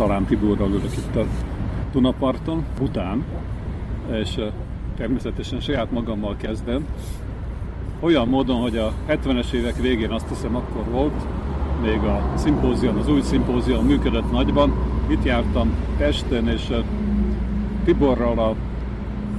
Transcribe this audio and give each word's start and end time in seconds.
Zalán 0.00 0.24
Tiborral 0.24 0.68
ülök 0.68 0.96
itt 0.96 1.16
a 1.16 1.24
Dunaparton, 1.92 2.64
után, 2.80 3.24
és 4.12 4.38
természetesen 4.96 5.60
saját 5.60 5.90
magammal 5.90 6.36
kezdem. 6.36 6.86
Olyan 8.00 8.28
módon, 8.28 8.60
hogy 8.60 8.76
a 8.76 8.92
70-es 9.08 9.52
évek 9.52 9.76
végén 9.76 10.10
azt 10.10 10.28
hiszem 10.28 10.56
akkor 10.56 10.84
volt, 10.90 11.26
még 11.82 11.98
a 11.98 12.32
szimpózium, 12.34 12.98
az 12.98 13.08
új 13.08 13.20
szimpózium 13.20 13.86
működött 13.86 14.30
nagyban. 14.30 14.72
Itt 15.06 15.24
jártam 15.24 15.70
Pesten, 15.98 16.48
és 16.48 16.72
Tiborral 17.84 18.38
a 18.38 18.54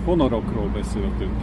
honorokról 0.06 0.70
beszéltünk. 0.74 1.42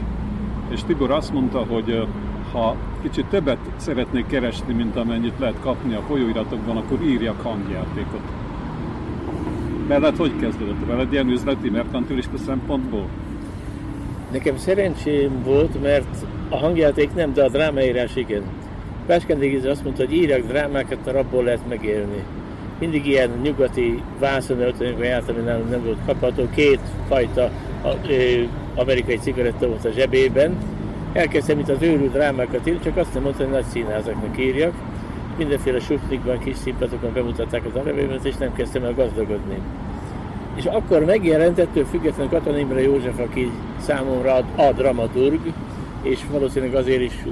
És 0.69 0.85
Tibor 0.85 1.11
azt 1.11 1.33
mondta, 1.33 1.65
hogy 1.71 2.07
ha 2.53 2.77
kicsit 3.03 3.27
többet 3.27 3.59
szeretnék 3.77 4.27
keresni, 4.27 4.73
mint 4.73 4.97
amennyit 4.97 5.39
lehet 5.39 5.61
kapni 5.61 5.95
a 5.95 6.03
folyóiratokban, 6.09 6.77
akkor 6.77 7.03
írjak 7.03 7.43
hangjátékot. 7.43 8.23
Veled 9.89 10.17
hogy 10.17 10.33
kezdődött? 10.41 10.87
Veled 10.87 11.13
ilyen 11.13 11.29
üzleti, 11.29 11.71
merkantilista 11.71 12.37
szempontból? 12.47 13.07
Nekem 14.33 14.57
szerencsém 14.57 15.43
volt, 15.45 15.83
mert 15.83 16.27
a 16.49 16.57
hangjáték 16.57 17.15
nem, 17.15 17.33
de 17.33 17.45
a 17.45 17.49
drámaírás 17.49 18.17
igen. 18.17 18.43
Páskendig 19.07 19.67
azt 19.67 19.85
mondta, 19.85 20.05
hogy 20.05 20.15
írjak 20.15 20.47
drámákat, 20.47 20.99
mert 21.05 21.17
abból 21.17 21.45
lehet 21.45 21.69
megélni. 21.69 22.23
Mindig 22.79 23.07
ilyen 23.07 23.31
nyugati 23.43 24.03
vászonöltönyökben 24.19 25.09
jártam, 25.09 25.35
ami 25.35 25.45
nem, 25.45 25.69
nem 25.71 25.85
volt 25.85 25.99
kapható. 26.07 26.49
Két 26.55 26.81
fajta 27.09 27.51
a, 27.83 27.89
ö, 28.09 28.43
amerikai 28.75 29.17
cigaretta 29.17 29.69
volt 29.69 29.85
a 29.85 29.91
zsebében. 29.91 30.57
Elkezdtem 31.13 31.59
itt 31.59 31.69
az 31.69 31.83
őrült 31.83 32.13
drámákat 32.13 32.67
írni, 32.67 32.81
csak 32.85 32.97
azt 32.97 33.15
nem 33.15 33.23
mondta, 33.23 33.43
hogy 33.43 33.53
nagy 33.53 33.65
színházaknak 33.65 34.39
írjak. 34.39 34.73
Mindenféle 35.39 35.81
sufnikban, 35.81 36.39
kis 36.39 36.57
színpadokon 36.57 37.13
bemutatták 37.13 37.65
az 37.65 37.75
arabémet, 37.75 38.25
és 38.25 38.37
nem 38.37 38.55
kezdtem 38.55 38.85
el 38.85 38.95
gazdagodni. 38.95 39.59
És 40.55 40.65
akkor 40.65 41.05
megjelent 41.05 41.59
ettől 41.59 41.85
függetlenül 41.85 42.33
Katon 42.33 42.59
Imre 42.59 42.83
József, 42.83 43.19
aki 43.19 43.51
számomra 43.81 44.35
a, 44.35 44.63
a 44.63 44.73
dramaturg, 44.73 45.41
és 46.03 46.21
valószínűleg 46.31 46.75
azért 46.75 47.01
is 47.01 47.25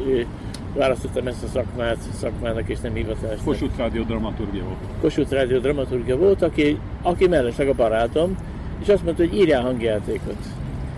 választottam 0.75 1.27
ezt 1.27 1.43
a 1.43 1.47
szakmát 1.47 1.99
szakmának, 2.13 2.69
és 2.69 2.81
nem 2.81 2.95
hivatásnak. 2.95 3.45
Kossuth 3.45 3.77
Rádió 3.77 4.03
dramaturgia 4.03 4.63
volt. 4.63 4.77
Kossuth 5.01 5.33
Rádió 5.33 5.59
dramaturgia 5.59 6.17
volt, 6.17 6.43
aki, 6.43 6.79
aki 7.03 7.29
mellesleg 7.29 7.69
a 7.69 7.75
barátom, 7.75 8.37
és 8.83 8.89
azt 8.89 9.05
mondta, 9.05 9.23
hogy 9.23 9.35
írjál 9.35 9.63
hangjátékot. 9.63 10.37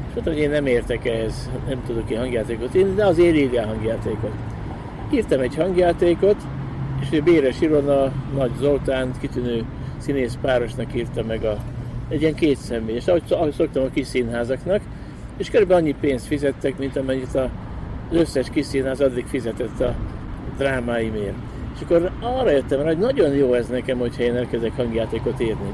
És 0.09 0.15
mondta, 0.15 0.31
hogy 0.31 0.41
én 0.41 0.51
nem 0.51 0.67
értek 0.67 1.07
ehhez, 1.07 1.51
nem 1.69 1.83
tudok 1.87 2.07
ki 2.07 2.15
hangjátékot 2.15 2.75
írni, 2.75 2.95
de 2.95 3.07
azért 3.07 3.37
írjál 3.37 3.67
hangjátékot. 3.67 4.33
Írtam 5.11 5.41
egy 5.41 5.55
hangjátékot, 5.55 6.37
és 7.11 7.21
Béres 7.21 7.61
Irona, 7.61 8.13
Nagy 8.35 8.51
Zoltán, 8.61 9.13
kitűnő 9.21 9.65
színész 9.99 10.39
párosnak 10.41 10.95
írta 10.95 11.23
meg 11.25 11.45
a, 11.45 11.57
egy 12.09 12.21
ilyen 12.21 12.35
két 12.35 12.57
személyes, 12.57 13.07
ahogy, 13.09 13.23
ahogy 13.29 13.53
szoktam 13.53 13.83
a 13.83 13.91
kis 13.95 14.07
színházaknak, 14.07 14.81
és 15.37 15.51
körülbelül 15.51 15.83
annyi 15.83 15.95
pénzt 16.01 16.27
fizettek, 16.27 16.79
mint 16.79 16.97
amennyit 16.97 17.35
a, 17.35 17.51
az 18.11 18.17
összes 18.17 18.51
kis 18.51 18.67
színház 18.67 19.01
addig 19.01 19.27
fizetett 19.27 19.81
a 19.81 19.95
drámáimért. 20.57 21.35
És 21.75 21.81
akkor 21.85 22.11
arra 22.21 22.51
jöttem 22.51 22.81
rá, 22.81 22.87
hogy 22.87 22.99
nagyon 22.99 23.35
jó 23.35 23.55
ez 23.55 23.67
nekem, 23.67 23.99
hogyha 23.99 24.23
én 24.23 24.37
elkezdek 24.37 24.77
hangjátékot 24.77 25.41
írni. 25.41 25.73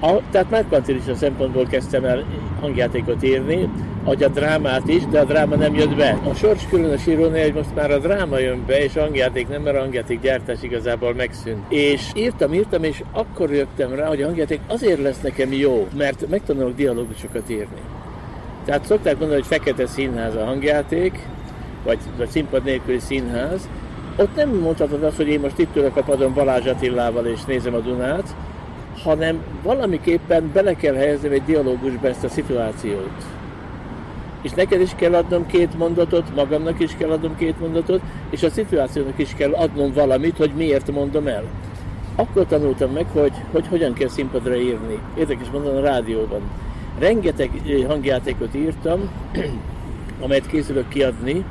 A, 0.00 0.20
tehát 0.30 0.50
merkantilista 0.50 1.14
szempontból 1.14 1.66
kezdtem 1.66 2.04
el 2.04 2.24
hangjátékot 2.60 3.22
írni, 3.22 3.68
hogy 4.04 4.22
a 4.22 4.28
drámát 4.28 4.88
is, 4.88 5.06
de 5.06 5.20
a 5.20 5.24
dráma 5.24 5.54
nem 5.56 5.74
jött 5.74 5.96
be. 5.96 6.18
A 6.30 6.34
sors 6.34 6.66
különös 6.68 7.06
írónél, 7.06 7.42
hogy 7.42 7.54
most 7.54 7.74
már 7.74 7.90
a 7.90 7.98
dráma 7.98 8.38
jön 8.38 8.62
be, 8.66 8.84
és 8.84 8.96
a 8.96 9.00
hangjáték 9.00 9.48
nem, 9.48 9.62
mert 9.62 9.76
a 9.76 9.80
hangjáték 9.80 10.20
gyártás 10.20 10.62
igazából 10.62 11.14
megszűnt. 11.14 11.72
És 11.72 12.10
írtam, 12.14 12.52
írtam, 12.52 12.84
és 12.84 13.02
akkor 13.12 13.52
jöttem 13.52 13.94
rá, 13.94 14.06
hogy 14.06 14.22
a 14.22 14.26
hangjáték 14.26 14.60
azért 14.66 15.02
lesz 15.02 15.20
nekem 15.20 15.52
jó, 15.52 15.86
mert 15.96 16.28
megtanulok 16.28 16.74
dialógusokat 16.74 17.50
írni. 17.50 17.80
Tehát 18.64 18.84
szokták 18.84 19.18
mondani, 19.18 19.40
hogy 19.40 19.48
fekete 19.48 19.86
színház 19.86 20.34
a 20.34 20.44
hangjáték, 20.44 21.18
vagy, 21.84 21.98
vagy 22.16 22.28
színpad 22.28 22.64
nélküli 22.64 22.98
színház. 22.98 23.68
Ott 24.16 24.36
nem 24.36 24.48
mondhatod 24.48 25.02
azt, 25.02 25.16
hogy 25.16 25.28
én 25.28 25.40
most 25.40 25.58
itt 25.58 25.76
ülök 25.76 25.96
a 25.96 26.02
padon 26.02 26.34
Balázs 26.34 26.66
Attilával 26.66 27.26
és 27.26 27.44
nézem 27.44 27.74
a 27.74 27.78
Dunát, 27.78 28.34
hanem 29.02 29.42
valamiképpen 29.62 30.50
bele 30.52 30.74
kell 30.74 30.94
helyeznem 30.94 31.32
egy 31.32 31.42
dialógusba 31.42 32.08
ezt 32.08 32.24
a 32.24 32.28
szituációt. 32.28 33.24
És 34.42 34.52
neked 34.52 34.80
is 34.80 34.90
kell 34.96 35.14
adnom 35.14 35.46
két 35.46 35.78
mondatot, 35.78 36.34
magamnak 36.34 36.80
is 36.80 36.96
kell 36.98 37.10
adnom 37.10 37.36
két 37.36 37.60
mondatot, 37.60 38.00
és 38.30 38.42
a 38.42 38.50
szituációnak 38.50 39.18
is 39.18 39.34
kell 39.34 39.52
adnom 39.52 39.92
valamit, 39.92 40.36
hogy 40.36 40.50
miért 40.56 40.92
mondom 40.92 41.26
el. 41.26 41.44
Akkor 42.14 42.46
tanultam 42.46 42.92
meg, 42.92 43.06
hogy, 43.12 43.32
hogy 43.52 43.66
hogyan 43.66 43.92
kell 43.92 44.08
színpadra 44.08 44.56
írni. 44.56 44.98
Érdekes 45.18 45.50
mondani 45.52 45.76
a 45.76 45.80
rádióban. 45.80 46.40
Rengeteg 46.98 47.50
hangjátékot 47.86 48.54
írtam, 48.54 49.10
amelyet 50.22 50.46
készülök 50.46 50.88
kiadni, 50.88 51.44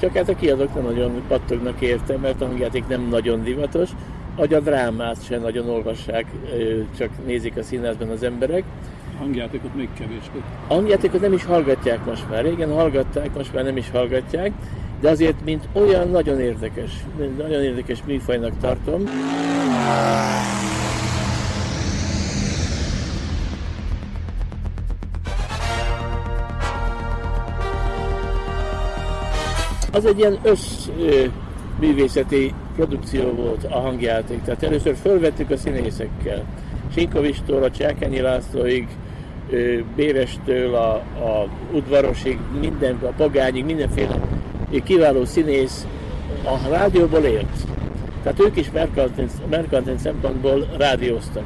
csak 0.00 0.16
hát 0.16 0.28
a 0.28 0.34
kiadók 0.34 0.74
nem 0.74 0.84
nagyon 0.84 1.22
pattognak 1.28 1.80
érte, 1.80 2.16
mert 2.16 2.40
a 2.40 2.46
hangjáték 2.46 2.86
nem 2.88 3.08
nagyon 3.10 3.42
divatos, 3.42 3.90
hogy 4.36 4.54
a 4.54 4.60
drámát 4.60 5.24
sem 5.24 5.40
nagyon 5.40 5.68
olvassák, 5.68 6.26
csak 6.98 7.10
nézik 7.26 7.56
a 7.56 7.62
színházban 7.62 8.08
az 8.08 8.22
emberek. 8.22 8.62
Hangjátékot 9.18 9.74
még 9.74 9.88
kevésbé. 9.98 10.38
A 10.68 10.74
hangjátékot 10.74 11.20
nem 11.20 11.32
is 11.32 11.44
hallgatják 11.44 12.04
most 12.04 12.30
már. 12.30 12.44
Régen 12.44 12.72
hallgatták, 12.72 13.34
most 13.34 13.54
már 13.54 13.64
nem 13.64 13.76
is 13.76 13.90
hallgatják, 13.90 14.52
de 15.00 15.10
azért, 15.10 15.44
mint 15.44 15.68
olyan 15.72 16.08
nagyon 16.08 16.40
érdekes, 16.40 16.90
nagyon 17.36 17.62
érdekes 17.62 18.02
műfajnak 18.06 18.52
tartom. 18.60 19.04
Az 29.92 30.04
egy 30.04 30.18
ilyen 30.18 30.38
össz 30.42 30.86
művészeti 31.82 32.54
produkció 32.76 33.30
volt 33.30 33.64
a 33.64 33.80
hangjáték. 33.80 34.42
Tehát 34.42 34.62
először 34.62 34.94
fölvettük 35.02 35.50
a 35.50 35.56
színészekkel. 35.56 36.44
Sinkovistól 36.94 37.62
a 37.62 37.70
Csákányi 37.70 38.20
Lászlóig, 38.20 38.88
Bévestől 39.96 40.74
a, 40.74 40.94
a 40.94 41.48
udvarosig, 41.72 42.38
minden, 42.60 42.98
a 43.02 43.12
pagányig, 43.16 43.64
mindenféle 43.64 44.18
kiváló 44.84 45.24
színész 45.24 45.86
a 46.44 46.68
rádióból 46.68 47.20
élt. 47.20 47.66
Tehát 48.22 48.40
ők 48.40 48.56
is 48.56 48.70
merkantin 49.50 49.98
szempontból 49.98 50.68
rádióztak, 50.78 51.44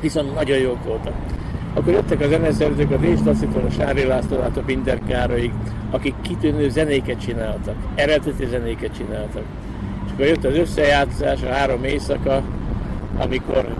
viszont 0.00 0.34
nagyon 0.34 0.58
jók 0.58 0.84
voltak. 0.84 1.14
Akkor 1.74 1.92
jöttek 1.92 2.20
a 2.20 2.28
zeneszerzők, 2.28 2.90
a 2.90 2.98
Lasszitól, 3.24 3.62
a 3.68 3.70
Sári 3.70 4.04
László, 4.04 4.36
a 4.36 4.62
Binder 4.66 4.98
Károlyig, 5.08 5.52
akik 5.92 6.14
kitűnő 6.22 6.68
zenéket 6.68 7.20
csináltak, 7.20 7.74
eredeti 7.94 8.46
zenéket 8.46 8.96
csináltak. 8.96 9.42
És 10.06 10.10
akkor 10.12 10.26
jött 10.26 10.44
az 10.44 10.56
összejátszás, 10.56 11.42
a 11.42 11.52
három 11.52 11.84
éjszaka, 11.84 12.42
amikor 13.18 13.74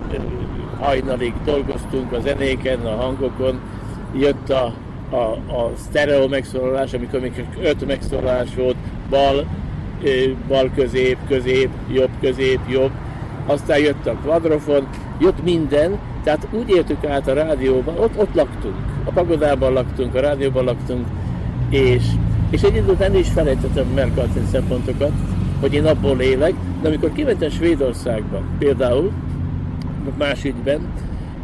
hajnalig 0.81 1.35
dolgoztunk 1.44 2.12
a 2.12 2.20
zenéken, 2.20 2.81
a 2.81 2.97
hangokon, 2.97 3.61
jött 4.14 4.50
a, 4.50 4.75
a, 5.11 5.17
a 5.56 5.73
stereo 5.88 6.29
megszólalás, 6.29 6.93
amikor 6.93 7.20
még 7.20 7.44
öt 7.62 7.87
megszólalás 7.87 8.55
volt, 8.55 8.76
bal, 9.11 9.47
bal 10.49 10.70
közép, 10.75 11.19
közép, 11.29 11.69
jobb 11.93 12.11
közép, 12.20 12.61
jobb, 12.69 12.91
aztán 13.47 13.79
jött 13.79 14.06
a 14.06 14.17
kvadrofon, 14.23 14.87
jött 15.19 15.43
minden, 15.43 15.99
tehát 16.25 16.47
úgy 16.50 16.69
éltük 16.69 17.05
át 17.05 17.29
a 17.29 17.32
rádióban, 17.32 17.99
ott, 17.99 18.19
ott 18.19 18.35
laktunk, 18.35 18.75
a 19.05 19.11
pagodában 19.11 19.73
laktunk, 19.73 20.15
a 20.15 20.20
rádióban 20.20 20.65
laktunk, 20.65 21.06
és, 21.73 22.03
és 22.51 22.63
egy 22.63 22.77
idő 22.77 22.93
után 22.93 23.17
is 23.17 23.29
felejtettem 23.29 23.87
merkantin 23.95 24.47
szempontokat, 24.51 25.13
hogy 25.61 25.75
én 25.75 25.87
abból 25.87 26.21
élek, 26.21 26.55
de 26.83 26.89
amikor 26.89 27.13
kimentem 27.13 27.51
Svédországba, 27.51 28.41
például, 28.59 29.13
más 30.19 30.45
ügyben, 30.45 30.81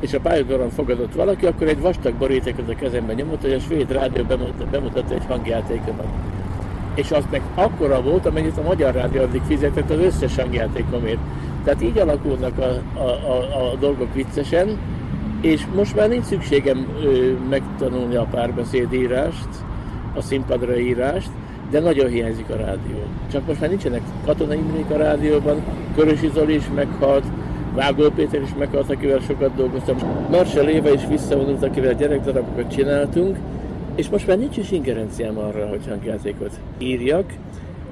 és 0.01 0.13
a 0.13 0.21
pályaudvaron 0.21 0.71
fogadott 0.71 1.15
valaki, 1.15 1.47
akkor 1.47 1.67
egy 1.67 1.81
vastag 1.81 2.15
borítékot 2.15 2.69
a 2.69 2.75
kezemben 2.75 3.17
nyomott, 3.17 3.41
hogy 3.41 3.53
a 3.53 3.59
svéd 3.59 3.93
rádió 3.93 4.25
bemutatta 4.71 5.15
egy 5.15 5.27
hangjátékomat. 5.29 6.07
És 6.95 7.11
az 7.11 7.25
meg 7.31 7.43
akkora 7.55 8.03
volt, 8.03 8.27
amennyit 8.27 8.59
a 8.59 8.63
magyar 8.63 8.95
rádió 8.95 9.23
addig 9.23 9.43
fizetett 9.47 9.91
az 9.91 9.99
összes 9.99 10.37
hangjátékomért. 10.37 11.19
Tehát 11.65 11.83
így 11.83 11.99
alakulnak 11.99 12.59
a, 12.59 12.99
a, 12.99 13.09
a, 13.09 13.73
a 13.73 13.77
dolgok 13.81 14.15
viccesen, 14.15 14.79
és 15.41 15.63
most 15.75 15.97
már 15.97 16.09
nincs 16.09 16.25
szükségem 16.25 16.87
ö, 17.03 17.33
megtanulni 17.51 18.15
a 18.15 18.27
párbeszédírást, 18.31 19.49
a 20.15 20.21
színpadra 20.21 20.79
írást, 20.79 21.31
de 21.71 21.81
nagyon 21.81 22.09
hiányzik 22.09 22.51
a 22.51 22.57
rádió. 22.57 23.03
Csak 23.33 23.47
most 23.47 23.61
már 23.61 23.69
nincsenek 23.69 24.01
katonai 24.25 24.59
Imrék 24.59 24.91
a 24.91 24.97
rádióban, 24.97 25.63
Körösi 25.95 26.31
Zoli 26.35 26.55
is 26.55 26.69
meghalt, 26.75 27.25
Vágó 27.75 28.11
Péter 28.11 28.43
is 28.43 28.55
meghalt, 28.59 28.91
akivel 28.91 29.21
sokat 29.21 29.55
dolgoztam. 29.55 29.97
Marshall 30.31 30.69
Éva 30.69 30.93
is 30.93 31.07
visszavonult, 31.09 31.63
akivel 31.63 31.95
gyerekdarabokat 31.95 32.75
csináltunk, 32.75 33.37
és 33.95 34.09
most 34.09 34.27
már 34.27 34.39
nincs 34.39 34.57
is 34.57 34.71
ingerenciám 34.71 35.39
arra, 35.39 35.67
hogy 35.67 35.87
hangjátékot 35.89 36.59
írjak. 36.79 37.33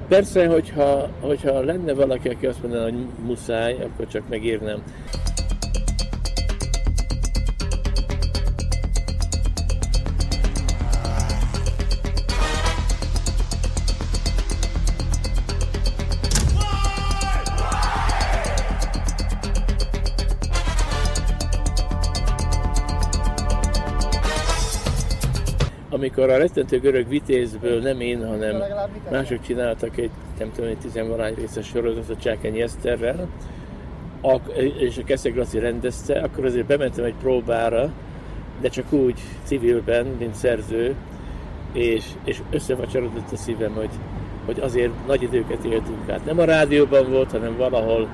Persze, 0.07 0.47
hogyha, 0.47 1.07
hogyha 1.19 1.63
lenne 1.63 1.93
valaki, 1.93 2.29
aki 2.29 2.45
azt 2.45 2.61
mondaná, 2.61 2.83
hogy 2.83 2.95
muszáj, 3.25 3.73
akkor 3.73 4.07
csak 4.07 4.23
megírnám. 4.29 4.81
Amikor 26.17 26.35
a 26.35 26.39
rettentő 26.41 26.79
görög 26.79 27.07
vitézből 27.07 27.81
nem 27.81 28.01
én, 28.01 28.27
hanem 28.27 28.63
mások 29.11 29.41
csináltak 29.41 29.97
egy, 29.97 30.09
nem 30.39 30.51
tudom, 30.51 30.69
egy 30.69 30.77
tizenvalány 30.77 31.33
részes 31.33 31.67
sorozatot 31.67 32.21
Csákeny 32.21 32.59
Eszterrel, 32.59 33.27
és 34.77 34.97
a 34.97 35.03
Keszeg 35.03 35.35
Laci 35.35 35.59
rendezte, 35.59 36.19
akkor 36.19 36.45
azért 36.45 36.65
bementem 36.65 37.05
egy 37.05 37.13
próbára, 37.21 37.91
de 38.61 38.69
csak 38.69 38.93
úgy 38.93 39.19
civilben, 39.43 40.05
mint 40.19 40.35
szerző, 40.35 40.95
és, 41.73 42.05
és 42.23 42.41
összevacsarodott 42.49 43.31
a 43.31 43.35
szívem, 43.35 43.73
hogy, 43.73 43.91
hogy 44.45 44.59
azért 44.59 45.07
nagy 45.07 45.21
időket 45.21 45.63
éltünk 45.63 46.09
át. 46.09 46.25
Nem 46.25 46.39
a 46.39 46.43
rádióban 46.43 47.11
volt, 47.11 47.31
hanem 47.31 47.57
valahol 47.57 48.07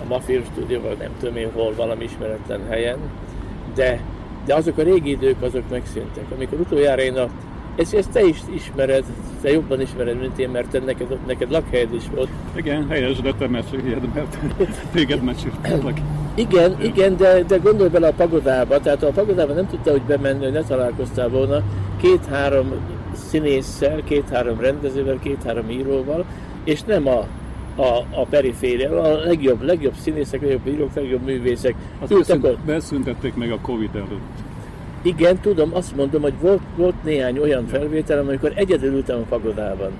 a 0.00 0.04
Mafia 0.08 0.42
stúdióban, 0.52 0.96
nem 0.98 1.12
tudom 1.18 1.36
én 1.36 1.50
hol, 1.52 1.74
valami 1.74 2.04
ismeretlen 2.04 2.66
helyen, 2.68 2.98
de 3.74 4.00
de 4.46 4.54
azok 4.54 4.78
a 4.78 4.82
régi 4.82 5.10
idők, 5.10 5.42
azok 5.42 5.70
megszűntek. 5.70 6.24
Amikor 6.34 6.60
utoljára 6.60 7.02
én 7.02 7.16
a 7.16 7.28
ezt, 7.76 7.94
ezt 7.94 8.10
te 8.10 8.24
is 8.24 8.38
ismered, 8.54 9.04
te 9.40 9.50
jobban 9.50 9.80
ismered, 9.80 10.20
mint 10.20 10.38
én, 10.38 10.48
mert 10.48 10.68
te 10.70 10.78
neked, 10.78 11.18
neked 11.26 11.50
lakhelyed 11.50 11.94
is 11.94 12.02
volt. 12.14 12.28
Igen, 12.54 12.88
helyes, 12.88 13.20
de 13.20 13.32
te 13.38 13.48
meséljed, 13.48 14.14
mert 14.14 14.38
téged 14.94 15.22
meséltek. 15.22 16.00
Igen, 16.34 16.76
igen, 16.82 17.16
de, 17.16 17.42
de 17.42 17.56
gondolj 17.56 17.88
bele 17.88 18.06
a 18.06 18.12
pagodába, 18.12 18.80
tehát 18.80 19.02
a 19.02 19.10
pagodába 19.10 19.52
nem 19.52 19.66
tudta, 19.66 19.90
hogy 19.90 20.02
bemenni, 20.02 20.44
hogy 20.44 20.52
ne 20.52 20.62
találkoztál 20.62 21.28
volna 21.28 21.62
két-három 22.00 22.72
színésszel, 23.28 24.02
két-három 24.04 24.60
rendezővel, 24.60 25.18
két-három 25.18 25.70
íróval, 25.70 26.24
és 26.64 26.82
nem 26.82 27.08
a, 27.08 27.26
a, 27.76 28.20
a 28.20 28.26
periféria, 28.30 29.02
a 29.02 29.16
legjobb, 29.24 29.62
legjobb 29.62 29.94
színészek, 29.94 30.40
legjobb 30.40 30.66
írók, 30.66 30.94
legjobb 30.94 31.24
művészek. 31.24 31.74
Beszünt, 32.08 32.58
beszüntették 32.58 33.34
meg 33.34 33.50
a 33.50 33.58
Covid 33.62 33.94
előtt. 33.94 34.44
Igen, 35.02 35.40
tudom, 35.40 35.70
azt 35.74 35.96
mondom, 35.96 36.22
hogy 36.22 36.34
volt, 36.40 36.60
volt 36.76 37.04
néhány 37.04 37.38
olyan 37.38 37.66
felvétel, 37.66 38.18
amikor 38.18 38.52
egyedül 38.54 38.92
ültem 38.92 39.18
a 39.18 39.28
pagodában. 39.28 39.90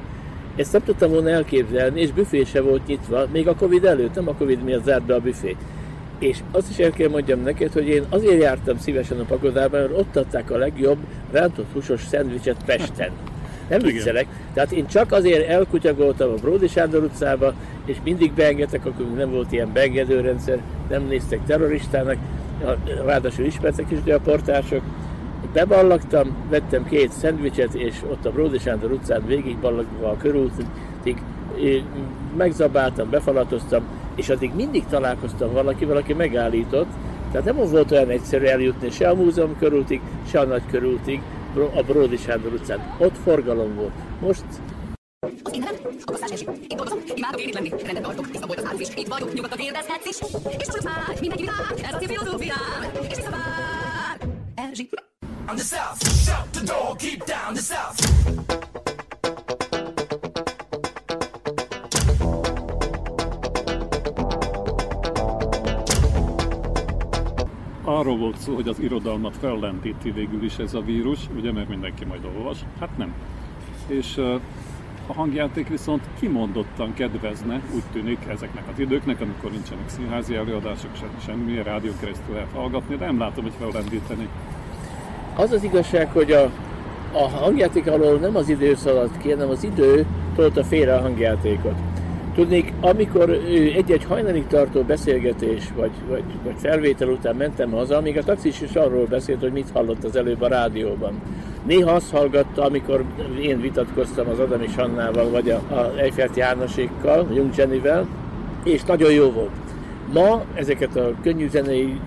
Ezt 0.57 0.73
nem 0.73 0.83
tudtam 0.85 1.11
volna 1.11 1.29
elképzelni, 1.29 2.01
és 2.01 2.13
büfé 2.13 2.45
se 2.45 2.61
volt 2.61 2.87
nyitva, 2.87 3.27
még 3.33 3.49
a 3.49 3.55
Covid 3.55 3.85
előtt, 3.85 4.15
nem 4.15 4.29
a 4.29 4.35
Covid 4.35 4.63
miatt 4.63 4.85
zárt 4.85 5.03
be 5.03 5.15
a 5.15 5.21
büfét. 5.21 5.57
És 6.19 6.39
azt 6.51 6.71
is 6.71 6.79
el 6.79 6.91
kell 6.91 7.09
mondjam 7.09 7.43
neked, 7.43 7.73
hogy 7.73 7.89
én 7.89 8.03
azért 8.09 8.43
jártam 8.43 8.79
szívesen 8.79 9.21
a 9.21 9.25
pagodában, 9.25 9.81
mert 9.81 9.99
ott 9.99 10.17
adták 10.17 10.51
a 10.51 10.57
legjobb 10.57 10.99
rántott 11.31 11.73
húsos 11.73 12.01
szendvicset 12.01 12.65
Pesten. 12.65 13.11
Nem 13.69 13.79
viccelek. 13.79 14.27
Tehát 14.55 14.73
én 14.73 14.87
csak 14.87 15.13
azért 15.13 15.49
elkutyagoltam 15.49 16.31
a 16.31 16.35
Bródi 16.35 16.69
Sándor 16.69 17.03
utcába, 17.03 17.53
és 17.85 17.97
mindig 18.05 18.33
beengedtek, 18.33 18.87
akkor 18.87 19.07
nem 19.17 19.31
volt 19.31 19.53
ilyen 19.53 19.73
beengedőrendszer, 19.73 20.59
nem 20.89 21.03
néztek 21.03 21.41
terroristának, 21.47 22.17
ráadásul 23.05 23.45
ismertek 23.45 23.91
is 23.91 24.13
a 24.13 24.19
portások. 24.19 24.83
Beballagtam, 25.53 26.37
vettem 26.51 26.85
két 26.85 27.13
szendvicset, 27.13 27.75
és 27.75 27.95
ott 28.11 28.27
a 28.27 28.31
Bródi 28.31 28.59
Sándor 28.59 28.93
utcán 28.93 29.27
végig 29.27 29.59
ballagva 29.59 30.09
a 30.09 30.17
körútig 30.17 31.17
megzabáltam, 32.37 33.11
befalatoztam, 33.11 33.83
és 34.15 34.29
addig 34.29 34.55
mindig 34.55 34.85
találkoztam 34.91 35.53
valakivel, 35.53 35.97
aki 35.97 36.13
megállított, 36.13 36.89
tehát 37.31 37.47
nem 37.47 37.71
volt 37.71 37.91
olyan 37.91 38.09
egyszerű 38.09 38.45
eljutni 38.45 38.91
se 38.91 39.09
a 39.09 39.15
múzeum 39.15 39.59
körútig, 39.59 40.01
se 40.31 40.39
a 40.39 40.45
nagy 40.45 40.63
körútig, 40.71 41.21
a 41.65 41.83
Bródi 41.83 42.17
Sándor 42.17 42.53
utcán. 42.53 42.97
Ott 42.99 43.17
forgalom 43.17 43.75
volt. 43.75 44.21
Most 44.21 44.45
az 45.43 45.53
én 45.53 45.61
nevem 45.61 45.97
Akosztás 46.05 46.31
Erzsi. 46.31 46.47
Itt 46.63 46.77
dolgozom, 46.77 46.99
imádok 47.15 47.41
én 47.41 47.49
itt 47.49 47.55
lenni. 47.55 47.69
Rendet 47.69 48.03
tartok, 48.03 48.31
tiszta 48.31 48.47
volt 48.47 48.59
az 48.59 48.65
árus 48.65 48.81
is. 48.81 48.89
Itt 48.97 49.09
vagyok, 49.09 49.33
nyugodtan 49.33 49.59
kérdezhetsz 49.59 50.07
is. 50.07 50.19
És 50.59 50.67
csak 50.67 50.83
már, 50.83 51.21
mindenki 51.21 51.43
világ, 51.43 51.87
ez 51.89 51.95
az 51.95 52.03
én 52.03 52.09
filozófiám. 52.09 52.83
És 53.01 53.17
visszavár. 53.17 54.19
Erzsi. 54.55 54.89
I'm 55.49 55.55
the 55.55 55.65
South, 55.65 56.01
shut 56.25 56.51
the 56.51 56.63
door, 56.65 56.97
keep 56.97 57.25
down 57.25 57.55
the 57.55 57.63
South. 57.63 59.06
Arról 67.87 68.17
volt 68.17 68.39
szó, 68.39 68.55
hogy 68.55 68.69
az 68.69 68.81
irodalmat 68.81 69.37
fellendíti 69.41 70.11
végül 70.11 70.45
is 70.45 70.59
ez 70.59 70.75
a 70.75 70.81
vírus, 70.81 71.19
ugye, 71.37 71.53
mert 71.53 71.69
mindenki 71.69 72.05
majd 72.05 72.25
olvas. 72.37 72.59
Hát 72.81 72.97
nem. 72.97 73.15
És 73.87 74.21
a 75.07 75.13
hangjáték 75.13 75.69
viszont 75.69 76.03
kimondottan 76.19 76.95
kedvezne, 76.95 77.61
úgy 77.75 77.83
tűnik 77.93 78.19
ezeknek 78.29 78.65
az 78.73 78.79
időknek, 78.79 79.21
amikor 79.21 79.51
nincsenek 79.51 79.89
színházi 79.89 80.35
előadások, 80.35 80.91
sem, 80.97 81.09
semmi, 81.25 81.63
rádió 81.63 81.93
keresztül 82.01 82.35
lehet 82.35 82.53
hallgatni, 82.55 82.97
de 82.97 83.05
nem 83.05 83.19
látom, 83.19 83.45
hogy 83.45 83.53
fellendíteni. 83.59 84.29
Az 85.37 85.51
az 85.51 85.65
igazság, 85.65 86.11
hogy 86.13 86.33
a, 86.33 86.51
a 87.13 87.29
hangjáték 87.29 87.87
alól 87.87 88.19
nem 88.19 88.37
az 88.37 88.49
idő 88.49 88.75
szaladt 88.75 89.19
ki, 89.19 89.31
hanem 89.31 89.49
az 89.49 89.65
idő 89.65 90.07
tolta 90.35 90.65
félre 90.65 90.95
a 90.95 91.01
hangjátékot. 91.01 91.96
Tudnék, 92.37 92.73
amikor 92.81 93.31
egy-egy 93.77 94.05
hajnalig 94.05 94.47
tartó 94.47 94.83
beszélgetés 94.83 95.65
vagy, 95.77 95.91
vagy, 96.09 96.23
vagy 96.45 96.55
felvétel 96.57 97.09
után 97.09 97.37
mentem 97.37 97.71
haza, 97.71 97.97
amíg 97.97 98.19
a 98.19 98.23
taxis 98.23 98.61
is 98.61 98.75
arról 98.75 99.07
beszélt, 99.07 99.41
hogy 99.41 99.53
mit 99.53 99.71
hallott 99.73 100.05
az 100.05 100.17
előbb 100.17 100.43
a 100.43 100.49
rádióban. 100.49 101.21
Néha 101.67 101.91
azt 101.91 102.11
hallgatta, 102.11 102.63
amikor 102.63 103.05
én 103.41 103.61
vitatkoztam 103.61 104.29
az 104.29 104.39
Adami 104.39 104.67
Sannával, 104.67 105.31
vagy 105.31 105.51
a, 105.51 105.93
Eiffelt 105.99 106.37
Jánosékkal, 106.37 107.29
Jung 107.35 107.57
Jennyvel, 107.57 108.07
és 108.65 108.83
nagyon 108.83 109.13
jó 109.13 109.31
volt. 109.31 109.51
Ma 110.13 110.43
ezeket 110.55 110.97
a 110.97 111.13
könnyű 111.23 111.49
zenei 111.49 112.01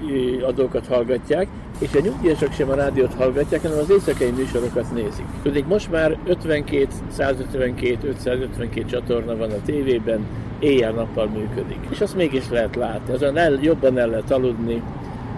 adókat 0.46 0.88
hallgatják, 0.88 1.48
és 1.80 1.94
a 1.94 2.00
nyugdíjasok 2.00 2.54
sem 2.54 2.70
a 2.70 2.74
rádiót 2.74 3.14
hallgatják, 3.14 3.62
hanem 3.62 3.78
az 3.78 3.90
éjszakai 3.90 4.30
műsorokat 4.30 4.94
nézik. 4.94 5.26
Tudnék, 5.44 5.66
most 5.66 5.92
már 5.92 6.18
52, 6.26 6.88
152, 7.12 8.08
552 8.08 8.86
csatorna 8.86 9.36
van 9.36 9.52
a 9.52 9.62
tévében, 9.66 10.26
éjjel-nappal 10.60 11.28
működik. 11.28 11.80
És 11.90 12.02
azt 12.02 12.16
mégis 12.16 12.50
lehet 12.50 12.76
látni, 12.76 13.14
azon 13.14 13.38
el, 13.38 13.60
jobban 13.62 13.98
el 13.98 14.08
lehet 14.08 14.32
aludni, 14.32 14.82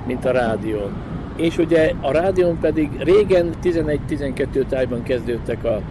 mint 0.07 0.25
a 0.25 0.31
rádión. 0.31 0.91
És 1.35 1.57
ugye 1.57 1.93
a 2.01 2.11
rádión 2.11 2.59
pedig 2.59 2.89
régen 2.99 3.49
11-12 3.63 4.65
tájban 4.69 5.03
kezdődtek 5.03 5.63
a, 5.63 5.81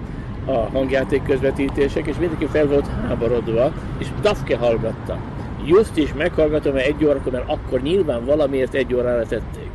a 0.45 0.69
hangjáték 0.73 1.23
közvetítések, 1.23 2.07
és 2.07 2.16
mindenki 2.19 2.47
fel 2.47 2.66
volt 2.66 2.87
háborodva, 2.87 3.73
és 3.99 4.07
Dafke 4.23 4.57
hallgatta. 4.57 5.19
Just 5.64 5.97
is 5.97 6.14
meghallgatom 6.14 6.76
egy 6.76 7.04
órakor, 7.04 7.33
mert 7.33 7.49
akkor 7.49 7.83
nyilván 7.83 8.25
valamiért 8.25 8.75
egy 8.75 8.95
órára 8.95 9.26
tették 9.26 9.70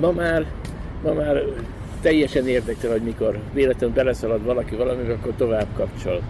ma 0.00 0.10
már, 0.10 0.46
ma 1.02 1.12
már 1.12 1.42
teljesen 2.00 2.46
érdekel, 2.46 2.90
hogy 2.90 3.02
mikor 3.02 3.38
véletlenül 3.52 3.94
beleszalad 3.94 4.44
valaki 4.44 4.74
valamivel, 4.76 5.16
akkor 5.20 5.32
tovább 5.36 5.66
kapcsol. 5.76 6.22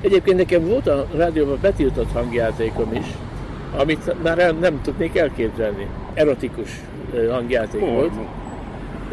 Egyébként 0.00 0.36
nekem 0.36 0.66
volt 0.66 0.86
a 0.86 1.06
rádióban 1.16 1.58
betiltott 1.60 2.12
hangjátékom 2.12 2.94
is, 2.94 3.06
amit 3.76 4.22
már 4.22 4.54
nem 4.60 4.80
tudnék 4.82 5.16
elképzelni. 5.16 5.86
Erotikus 6.14 6.80
hangjáték 7.30 7.80
Porno. 7.80 7.94
volt. 7.94 8.12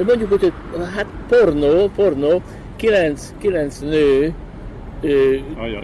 Mondjuk 0.05 0.31
úgy, 0.31 0.39
hogy 0.39 0.53
hát 0.95 1.05
pornó, 1.27 1.89
pornó, 1.95 2.41
kilenc, 2.75 3.33
kilenc 3.39 3.79
nő 3.79 4.33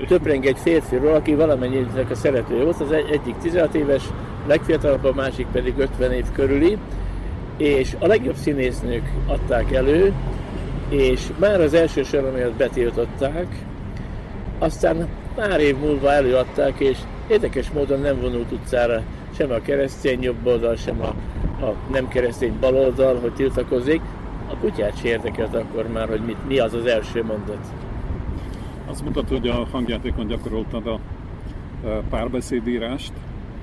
töpreng 0.08 0.46
egy 0.46 0.58
férfiról, 0.58 1.14
aki 1.14 1.36
valamennyinek 1.36 2.10
a 2.10 2.16
szeretője 2.16 2.64
volt, 2.64 2.82
az 2.82 2.92
egy, 2.92 3.10
egyik 3.12 3.36
16 3.42 3.76
éves, 3.76 4.04
legfiatalabb, 4.48 5.04
a 5.04 5.14
másik 5.14 5.48
pedig 5.52 5.74
50 5.78 6.12
év 6.12 6.26
körüli, 6.34 6.78
és 7.58 7.96
a 8.00 8.08
legjobb 8.08 8.36
színésznők 8.36 9.12
adták 9.28 9.72
elő, 9.72 10.14
és 10.90 11.22
már 11.40 11.62
az 11.62 11.74
első 11.74 12.04
sor 12.04 12.32
miatt 12.36 12.54
betiltották, 12.54 13.48
aztán 14.60 15.08
pár 15.36 15.60
év 15.60 15.78
múlva 15.78 16.12
előadták, 16.12 16.80
és 16.80 16.98
érdekes 17.28 17.72
módon 17.72 18.00
nem 18.00 18.22
vonult 18.22 18.52
utcára 18.52 19.02
sem 19.38 19.52
a 19.52 19.62
keresztény 19.62 20.24
jobb 20.24 20.46
oldal, 20.46 20.76
sem 20.76 21.02
a, 21.02 21.14
a 21.62 21.92
nem 21.92 22.08
keresztény 22.08 22.54
bal 22.60 22.76
oldal, 22.76 23.20
hogy 23.20 23.34
tiltakozzék. 23.34 24.02
A 24.50 24.56
kutyát 24.56 24.98
se 24.98 25.08
érdekelt 25.08 25.56
akkor 25.56 25.88
már, 25.88 26.08
hogy 26.08 26.22
mit, 26.22 26.48
mi 26.48 26.60
az 26.60 26.74
az 26.74 26.86
első 26.86 27.24
mondat. 27.24 27.68
Azt 28.90 29.04
mutatod, 29.04 29.40
hogy 29.40 29.48
a 29.48 29.68
hangjátékon 29.72 30.28
gyakoroltad 30.28 30.88
a 30.88 31.00
e, 31.86 32.02
párbeszédírást, 32.10 33.14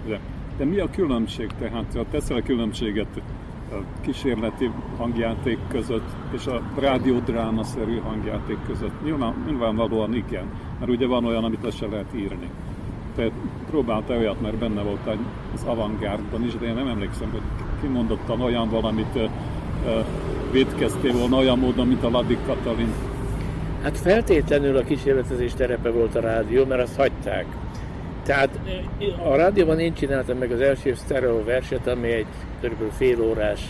de, 0.07 0.21
de 0.57 0.65
mi 0.65 0.79
a 0.79 0.91
különbség 0.91 1.51
tehát? 1.59 1.85
Ha 1.95 2.05
teszel 2.11 2.37
a 2.37 2.43
különbséget 2.43 3.23
a 3.71 4.01
kísérleti 4.01 4.71
hangjáték 4.97 5.59
között 5.69 6.09
és 6.31 6.47
a 6.47 6.63
rádiódráma-szerű 6.79 7.99
hangjáték 7.99 8.59
között? 8.67 9.05
Nyilván, 9.05 9.35
nyilvánvalóan 9.47 10.15
igen, 10.15 10.45
mert 10.79 10.91
ugye 10.91 11.07
van 11.07 11.25
olyan, 11.25 11.45
amit 11.45 11.63
le 11.63 11.71
se 11.71 11.87
lehet 11.87 12.15
írni. 12.15 12.51
Te 13.15 13.31
próbáltál 13.71 14.19
olyat, 14.19 14.41
mert 14.41 14.57
benne 14.57 14.83
voltál 14.83 15.17
az 15.55 15.65
avantgárdban 15.65 16.45
is, 16.45 16.57
de 16.57 16.67
én 16.67 16.75
nem 16.75 16.89
emlékszem, 16.89 17.31
hogy 17.31 17.64
kimondottan 17.85 18.41
olyan 18.41 18.69
valamit 18.69 19.19
védkeztél 20.53 21.13
volna 21.13 21.37
olyan 21.37 21.59
módon, 21.59 21.87
mint 21.87 22.05
a 22.05 22.11
Ladik 22.11 22.39
Katalin. 22.47 22.93
Hát 23.83 23.99
feltétlenül 23.99 24.77
a 24.77 24.83
kísérletezés 24.83 25.53
terepe 25.55 25.91
volt 25.91 26.15
a 26.15 26.21
rádió, 26.21 26.65
mert 26.65 26.83
azt 26.83 26.97
hagyták. 26.97 27.45
Tehát 28.23 28.59
a 29.25 29.37
rádióban 29.37 29.79
én 29.79 29.95
csináltam 29.95 30.39
meg 30.39 30.53
az 30.53 30.61
első 30.61 30.95
sztereó 30.95 31.45
verset, 31.45 31.87
ami 31.87 32.09
egy 32.09 32.27
kb. 32.63 32.93
fél 32.93 33.23
órás 33.23 33.61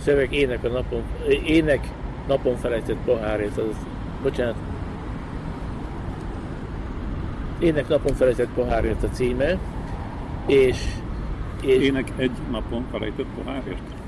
szöveg, 0.00 0.32
ének 0.32 0.64
a 0.64 0.68
napon, 0.68 1.02
ének 1.46 1.88
napon 2.28 2.56
felejtett 2.56 2.98
pohárét, 3.04 3.58
az, 3.58 3.76
bocsánat, 4.22 4.56
ének 7.58 7.88
napon 7.88 8.14
felejtett 8.14 8.50
pohárét 8.54 9.02
a 9.02 9.08
címe, 9.08 9.58
és, 10.46 10.76
és 11.60 11.84
Ének 11.84 12.12
egy 12.16 12.30
napon 12.50 12.84
felejtett 12.90 13.26
pohárért? 13.36 13.98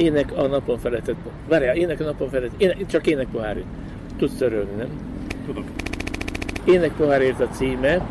ének 0.00 0.32
a 0.36 0.46
napon 0.46 0.78
felejtett, 0.78 1.16
várjál, 1.48 1.76
ének 1.76 2.00
a 2.00 2.04
napon 2.04 2.28
felejtett, 2.28 2.60
ének, 2.60 2.86
csak 2.86 3.06
ének 3.06 3.26
pohárét. 3.32 3.64
Tudsz 4.16 4.36
törölni, 4.36 4.70
nem? 4.76 4.88
Tudok. 5.46 5.64
Ének 6.64 6.92
pohárért 6.92 7.40
a 7.40 7.48
címe, 7.48 8.06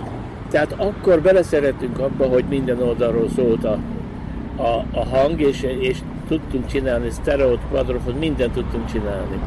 tehát 0.49 0.75
akkor 0.77 1.21
beleszerettünk 1.21 1.99
abba, 1.99 2.27
hogy 2.27 2.43
minden 2.49 2.81
oldalról 2.81 3.29
szólt 3.29 3.63
a, 3.63 3.79
a, 4.55 4.85
a 4.91 5.05
hang, 5.05 5.41
és, 5.41 5.61
és 5.79 5.97
tudtunk 6.27 6.67
csinálni 6.67 7.09
sztereót, 7.09 7.59
quadrofot, 7.69 8.19
mindent 8.19 8.53
tudtunk 8.53 8.91
csinálni. 8.91 9.39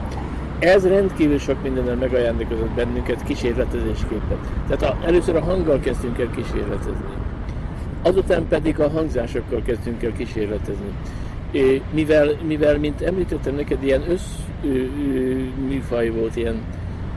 Ez 0.58 0.86
rendkívül 0.86 1.38
sok 1.38 1.62
mindennel 1.62 1.96
megajándékozott 1.96 2.70
bennünket 2.70 3.24
kísérletezésképpen. 3.24 4.38
Tehát 4.68 4.82
a, 4.82 5.06
először 5.06 5.36
a 5.36 5.44
hanggal 5.44 5.80
kezdtünk 5.80 6.18
el 6.18 6.30
kísérletezni. 6.30 7.21
Azután 8.02 8.48
pedig 8.48 8.80
a 8.80 8.88
hangzásokkal 8.88 9.62
kezdtünk 9.62 10.02
el 10.02 10.12
kísérletezni. 10.12 10.92
Mivel, 11.90 12.30
mivel 12.46 12.78
mint 12.78 13.02
említettem 13.02 13.54
neked, 13.54 13.84
ilyen 13.84 14.02
összműfaj 14.62 16.08
volt, 16.08 16.36
ilyen, 16.36 16.60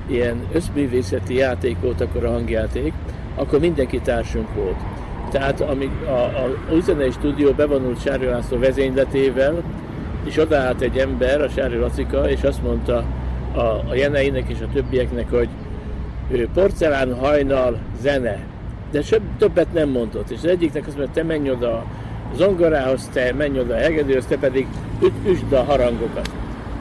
ilyen 0.08 0.44
összművészeti 0.54 1.36
játék 1.36 1.78
volt 1.82 2.02
akkor 2.02 2.26
a 2.26 2.32
hangjáték, 2.32 2.94
akkor 3.36 3.60
mindenki 3.60 4.00
társunk 4.00 4.54
volt. 4.56 4.78
Tehát 5.32 5.62
amíg 5.62 5.90
a, 6.06 6.12
a 6.12 6.50
Uzenei 6.72 7.12
stúdió 7.12 7.52
bevonult 7.52 8.02
Sári 8.02 8.26
László 8.26 8.60
vezényletével, 8.60 9.64
és 10.24 10.38
odaállt 10.38 10.82
egy 10.82 10.98
ember, 10.98 11.42
a 11.42 11.50
Sári 11.50 11.78
Lacika, 11.78 12.30
és 12.30 12.42
azt 12.44 12.64
mondta 12.64 13.06
a, 13.54 13.60
a 13.60 13.94
Jeneinek 13.96 14.50
és 14.50 14.58
a 14.62 14.70
többieknek, 14.74 15.30
hogy 15.30 15.50
porcelán 16.54 17.16
hajnal 17.16 17.78
zene. 18.02 18.54
De 18.96 19.20
többet 19.38 19.74
nem 19.74 19.90
mondott. 19.90 20.30
És 20.30 20.38
az 20.38 20.46
egyiknek 20.46 20.88
azt 20.88 20.98
mondta, 20.98 21.14
te 21.14 21.24
menj 21.24 21.50
oda 21.50 21.72
a 21.72 21.86
zongorához, 22.36 23.10
te 23.14 23.34
menj 23.34 23.60
oda 23.60 23.74
a 23.74 23.78
hegedűhöz, 23.78 24.26
te 24.26 24.38
pedig 24.38 24.68
üsd 25.26 25.54
a 25.54 25.64
harangokat. 25.64 26.30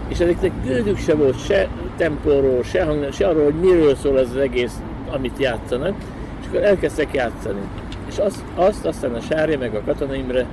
És 0.08 0.20
ezeknek 0.20 0.52
gődük 0.64 0.98
se 0.98 1.14
volt 1.14 1.44
se 1.44 1.68
tempóról, 1.96 2.62
se 2.62 2.84
hang, 2.84 3.12
se 3.12 3.26
arról, 3.26 3.44
hogy 3.44 3.54
miről 3.54 3.94
szól 3.94 4.16
az, 4.16 4.30
az 4.30 4.36
egész, 4.36 4.82
amit 5.10 5.38
játszanak, 5.38 5.94
és 6.40 6.46
akkor 6.46 6.62
elkezdtek 6.62 7.14
játszani. 7.14 7.60
És 8.08 8.18
azt, 8.18 8.42
azt 8.54 8.84
aztán 8.84 9.14
a 9.14 9.20
Sári, 9.20 9.56
meg 9.56 9.74
a 9.74 9.82
Katona 9.84 10.14
Imre, 10.14 10.46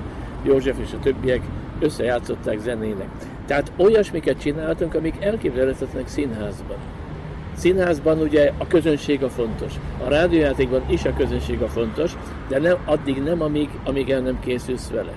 József 0.44 0.78
és 0.80 0.94
a 0.94 1.00
többiek 1.04 1.42
összejátszották 1.80 2.60
zenének. 2.60 3.08
Tehát 3.46 3.72
olyasmiket 3.78 4.40
csináltunk, 4.40 4.94
amik 4.94 5.16
elképzelhetetlenek 5.20 6.08
színházban. 6.08 6.78
Színházban 7.54 8.20
ugye 8.20 8.52
a 8.58 8.68
közönség 8.68 9.24
a 9.24 9.30
fontos. 9.30 9.74
A 10.06 10.10
rádiójátékban 10.10 10.84
is 10.90 11.06
a 11.06 11.14
közönség 11.14 11.62
a 11.62 11.68
fontos, 11.68 12.12
de 12.48 12.60
nem, 12.60 12.78
addig 12.86 13.24
nem, 13.24 13.42
amíg, 13.42 13.70
amíg 13.84 14.10
el 14.10 14.20
nem 14.20 14.40
készülsz 14.40 14.90
vele. 14.90 15.14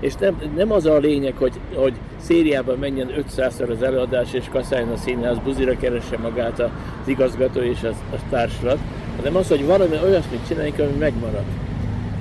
És 0.00 0.14
nem, 0.14 0.40
nem 0.56 0.72
az 0.72 0.86
a 0.86 0.98
lényeg, 0.98 1.34
hogy, 1.36 1.52
hogy 1.74 1.94
szériában 2.20 2.78
menjen 2.78 3.10
500-szor 3.16 3.70
az 3.70 3.82
előadás, 3.82 4.32
és 4.32 4.44
kaszáljon 4.50 4.88
a 4.88 4.96
színház, 4.96 5.38
buzira 5.38 5.76
keresse 5.76 6.18
magát 6.18 6.60
az 6.60 6.68
igazgató 7.04 7.60
és 7.60 7.82
a, 7.82 7.88
a 7.88 8.18
társlat, 8.30 8.78
hanem 9.16 9.36
az, 9.36 9.48
hogy 9.48 9.66
valami 9.66 9.96
olyasmit 10.02 10.46
csináljunk, 10.48 10.78
ami 10.78 10.98
megmarad. 10.98 11.44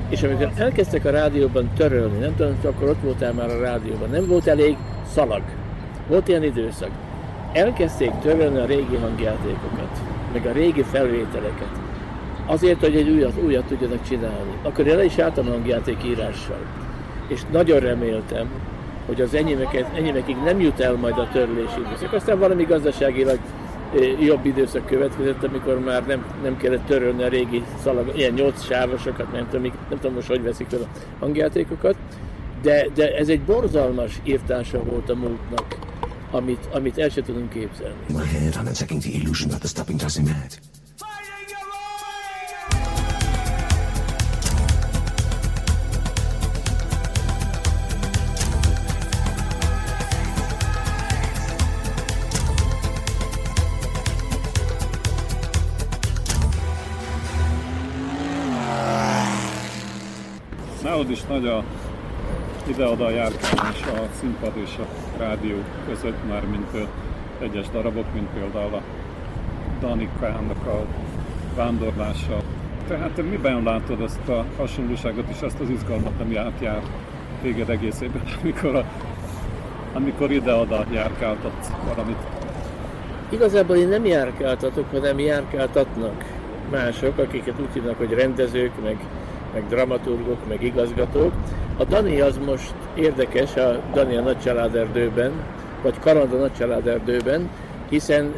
És 0.09 0.23
amikor 0.23 0.51
elkezdtek 0.55 1.05
a 1.05 1.09
rádióban 1.09 1.69
törölni, 1.77 2.17
nem 2.17 2.35
tudom, 2.35 2.55
hogy 2.61 2.69
akkor 2.69 2.89
ott 2.89 3.01
voltál 3.03 3.33
már 3.33 3.49
a 3.49 3.59
rádióban, 3.59 4.09
nem 4.09 4.27
volt 4.27 4.47
elég 4.47 4.77
szalag. 5.13 5.41
Volt 6.07 6.27
ilyen 6.27 6.43
időszak. 6.43 6.89
Elkezdték 7.53 8.11
törölni 8.21 8.59
a 8.59 8.65
régi 8.65 8.95
hangjátékokat, 8.95 9.99
meg 10.33 10.45
a 10.45 10.51
régi 10.51 10.83
felvételeket. 10.83 11.69
Azért, 12.45 12.79
hogy 12.79 12.95
egy 12.95 13.09
újat, 13.09 13.43
újat 13.43 13.65
tudjanak 13.65 14.07
csinálni. 14.07 14.51
Akkor 14.63 14.87
én 14.87 15.03
is 15.03 15.17
álltam 15.17 15.45
hangjáték 15.45 16.03
írással. 16.03 16.59
És 17.27 17.41
nagyon 17.51 17.79
reméltem, 17.79 18.49
hogy 19.05 19.21
az 19.21 19.33
enyémeket, 19.33 19.97
enyémekig 19.97 20.35
nem 20.43 20.59
jut 20.59 20.79
el 20.79 20.93
majd 20.93 21.17
a 21.17 21.29
törlési 21.31 21.79
időszak. 21.85 22.13
Aztán 22.13 22.39
valami 22.39 22.63
gazdaságilag 22.63 23.39
jobb 24.19 24.45
időszak 24.45 24.85
következett, 24.85 25.43
amikor 25.43 25.79
már 25.79 26.05
nem, 26.05 26.25
nem 26.43 26.57
kellett 26.57 26.85
törölni 26.85 27.23
a 27.23 27.27
régi 27.27 27.63
szalag, 27.83 28.11
ilyen 28.15 28.33
nyolc 28.33 28.63
sávosokat, 28.63 29.31
nem 29.31 29.47
tudom, 29.49 29.71
nem 29.89 29.99
tudom 29.99 30.13
most, 30.13 30.27
hogy 30.27 30.43
veszik 30.43 30.67
fel 30.69 30.79
a 30.81 30.87
hangjátékokat, 31.19 31.95
de, 32.61 32.87
de 32.93 33.15
ez 33.15 33.29
egy 33.29 33.41
borzalmas 33.41 34.19
írtása 34.23 34.83
volt 34.83 35.09
a 35.09 35.15
múltnak, 35.15 35.77
amit, 36.31 36.67
amit 36.73 36.97
el 36.97 37.09
sem 37.09 37.23
tudunk 37.23 37.49
képzelni. 37.49 37.95
In 38.09 38.15
my 38.15 38.25
head, 38.25 38.53
I'm 38.53 38.67
attacking 38.67 39.01
the 39.01 39.13
illusion 39.13 39.49
that 39.49 39.61
the 39.61 39.67
stopping 39.67 39.97
drives 39.97 40.17
me 40.19 40.23
mad. 40.23 40.57
Nálad 60.83 61.09
is 61.09 61.23
nagy 61.27 61.45
a 61.45 61.63
ide-oda 62.69 63.09
járkálás 63.09 63.81
a 63.81 64.07
színpad 64.19 64.51
és 64.55 64.77
a 64.79 64.85
rádió 65.17 65.55
között, 65.87 66.27
már 66.29 66.45
mint 66.45 66.87
egyes 67.39 67.69
darabok, 67.69 68.13
mint 68.13 68.27
például 68.27 68.73
a 68.73 68.81
Danikának 69.79 70.65
a 70.67 70.85
vándorlása. 71.55 72.41
Tehát 72.87 73.11
te 73.11 73.21
miben 73.21 73.63
látod 73.63 74.01
ezt 74.01 74.27
a 74.27 74.45
hasonlóságot 74.57 75.25
és 75.29 75.41
ezt 75.41 75.59
az 75.59 75.69
izgalmat, 75.69 76.21
ami 76.21 76.35
átjár 76.35 76.81
téged 77.41 77.69
egész 77.69 78.01
évben, 78.01 78.21
amikor, 78.43 78.75
a, 78.75 78.83
amikor 79.93 80.31
ide-oda 80.31 80.85
járkáltatsz 80.91 81.71
valamit? 81.87 82.17
Igazából 83.29 83.75
én 83.75 83.87
nem 83.87 84.05
járkáltatok, 84.05 84.91
hanem 84.91 85.19
járkáltatnak 85.19 86.23
mások, 86.71 87.17
akiket 87.17 87.59
úgy 87.59 87.73
hívnak, 87.73 87.97
hogy 87.97 88.11
rendezők, 88.11 88.71
meg, 88.83 88.97
meg 89.53 89.67
dramaturgok, 89.67 90.47
meg 90.47 90.63
igazgatók. 90.63 91.31
A 91.77 91.83
Dani 91.83 92.19
az 92.19 92.39
most 92.45 92.73
érdekes, 92.95 93.55
a 93.55 93.81
Dani 93.93 94.15
a 94.15 94.21
Nagy 94.21 94.39
Családerdőben, 94.39 95.31
vagy 95.81 95.99
Kaland 95.99 96.33
a 96.33 96.37
Nagy 96.37 96.53
Családerdőben, 96.53 97.49
hiszen 97.89 98.33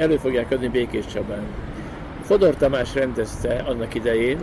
elő 0.00 0.16
fogják 0.16 0.50
adni 0.50 0.68
Békés 0.68 1.06
Csabán. 1.06 1.42
Fodor 2.22 2.56
Tamás 2.56 2.94
rendezte 2.94 3.64
annak 3.66 3.94
idején, 3.94 4.38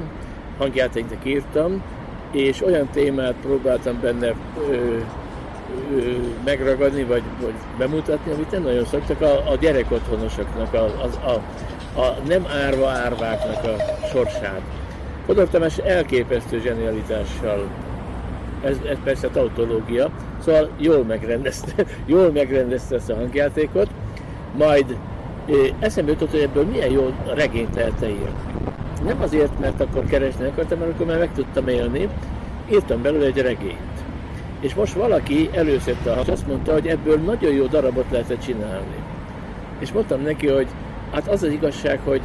hangjátéknak 0.58 1.26
írtam, 1.26 1.84
és 2.32 2.66
olyan 2.66 2.90
témát 2.92 3.34
próbáltam 3.42 4.00
benne 4.02 4.34
ö, 4.70 4.74
ö, 4.74 4.98
megragadni, 6.46 7.04
vagy, 7.04 7.24
vagy 7.42 7.54
bemutatni, 7.78 8.32
amit 8.32 8.52
nem 8.52 8.64
nagyon 8.64 8.86
szoktak, 8.86 9.22
a, 9.22 9.52
a 9.52 9.56
gyerekotthonosoknak, 9.60 10.74
a, 10.74 10.84
a, 10.84 11.30
a, 11.30 11.34
a 12.02 12.18
nem 12.28 12.46
árva 12.66 12.90
árváknak 12.90 13.64
a 13.64 14.06
sorsát. 14.08 14.62
Fodor 15.26 15.50
Tamás 15.50 15.78
elképesztő 15.78 16.60
zsenialitással, 16.60 17.68
ez, 18.64 18.78
ez 18.90 18.98
persze 19.04 19.28
tautológia, 19.28 20.10
szóval 20.44 20.70
jól 20.78 21.04
megrendezte, 21.04 21.86
jól 22.06 22.32
megrendezte 22.32 22.96
ezt 22.96 23.10
a 23.10 23.16
hangjátékot, 23.16 23.90
majd 24.58 24.98
eszembe 25.80 26.12
jutott, 26.12 26.32
hogy 26.32 26.40
ebből 26.40 26.66
milyen 26.66 26.92
jó 26.92 27.14
regényt 27.34 27.76
lehet 27.76 28.02
írni. 28.02 28.32
Nem 29.04 29.22
azért, 29.22 29.60
mert 29.60 29.82
akkor 29.82 30.06
keresni 30.06 30.46
akartam, 30.46 30.80
mert 30.80 30.92
akkor 30.92 31.06
már 31.06 31.18
meg 31.18 31.34
tudtam 31.34 31.68
élni, 31.68 32.10
írtam 32.72 33.02
belőle 33.02 33.26
egy 33.26 33.42
regényt. 33.42 33.98
És 34.60 34.74
most 34.74 34.94
valaki 34.94 35.50
előszette 35.54 36.12
a 36.12 36.32
azt 36.32 36.48
mondta, 36.48 36.74
hogy 36.74 36.88
ebből 36.88 37.18
nagyon 37.18 37.54
jó 37.54 37.66
darabot 37.66 38.12
lehetett 38.12 38.44
csinálni. 38.44 38.96
És 39.80 39.92
mondtam 39.92 40.22
neki, 40.22 40.48
hogy 40.48 40.68
hát 41.12 41.28
az 41.28 41.44
az 41.44 41.52
igazság, 41.52 42.00
hogy 42.04 42.22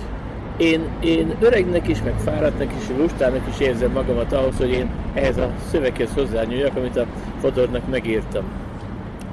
én, 0.62 0.81
én 1.00 1.35
öregnek 1.40 1.88
is, 1.88 2.02
meg 2.02 2.14
fáradtnak 2.25 2.73
is, 2.81 2.97
lustának 2.97 3.49
is 3.49 3.61
érzem 3.61 3.90
magamat 3.90 4.33
ahhoz, 4.33 4.57
hogy 4.57 4.71
én 4.71 4.90
ehhez 5.14 5.37
a 5.37 5.50
szöveghez 5.71 6.11
hozzányúljak, 6.14 6.76
amit 6.76 6.97
a 6.97 7.07
Fodornak 7.40 7.88
megírtam. 7.90 8.45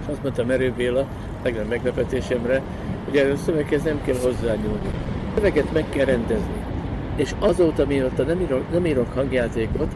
És 0.01 0.05
azt 0.11 0.23
mondta 0.23 0.45
Merő 0.45 0.73
Béla, 0.77 1.05
legnagyobb 1.43 1.69
meglepetésemre, 1.69 2.61
hogy 3.05 3.17
ehhez 3.17 3.39
a 3.39 3.43
szöveghez 3.43 3.83
nem 3.83 4.01
kell 4.03 4.15
hozzányúlni. 4.15 4.87
A 4.87 5.35
szöveget 5.35 5.73
meg 5.73 5.85
kell 5.89 6.05
rendezni. 6.05 6.63
És 7.15 7.31
azóta, 7.39 7.85
mióta 7.85 8.23
nem 8.23 8.41
írok, 8.41 8.71
nem 8.71 8.85
írok 8.85 9.13
hangjátékot, 9.13 9.91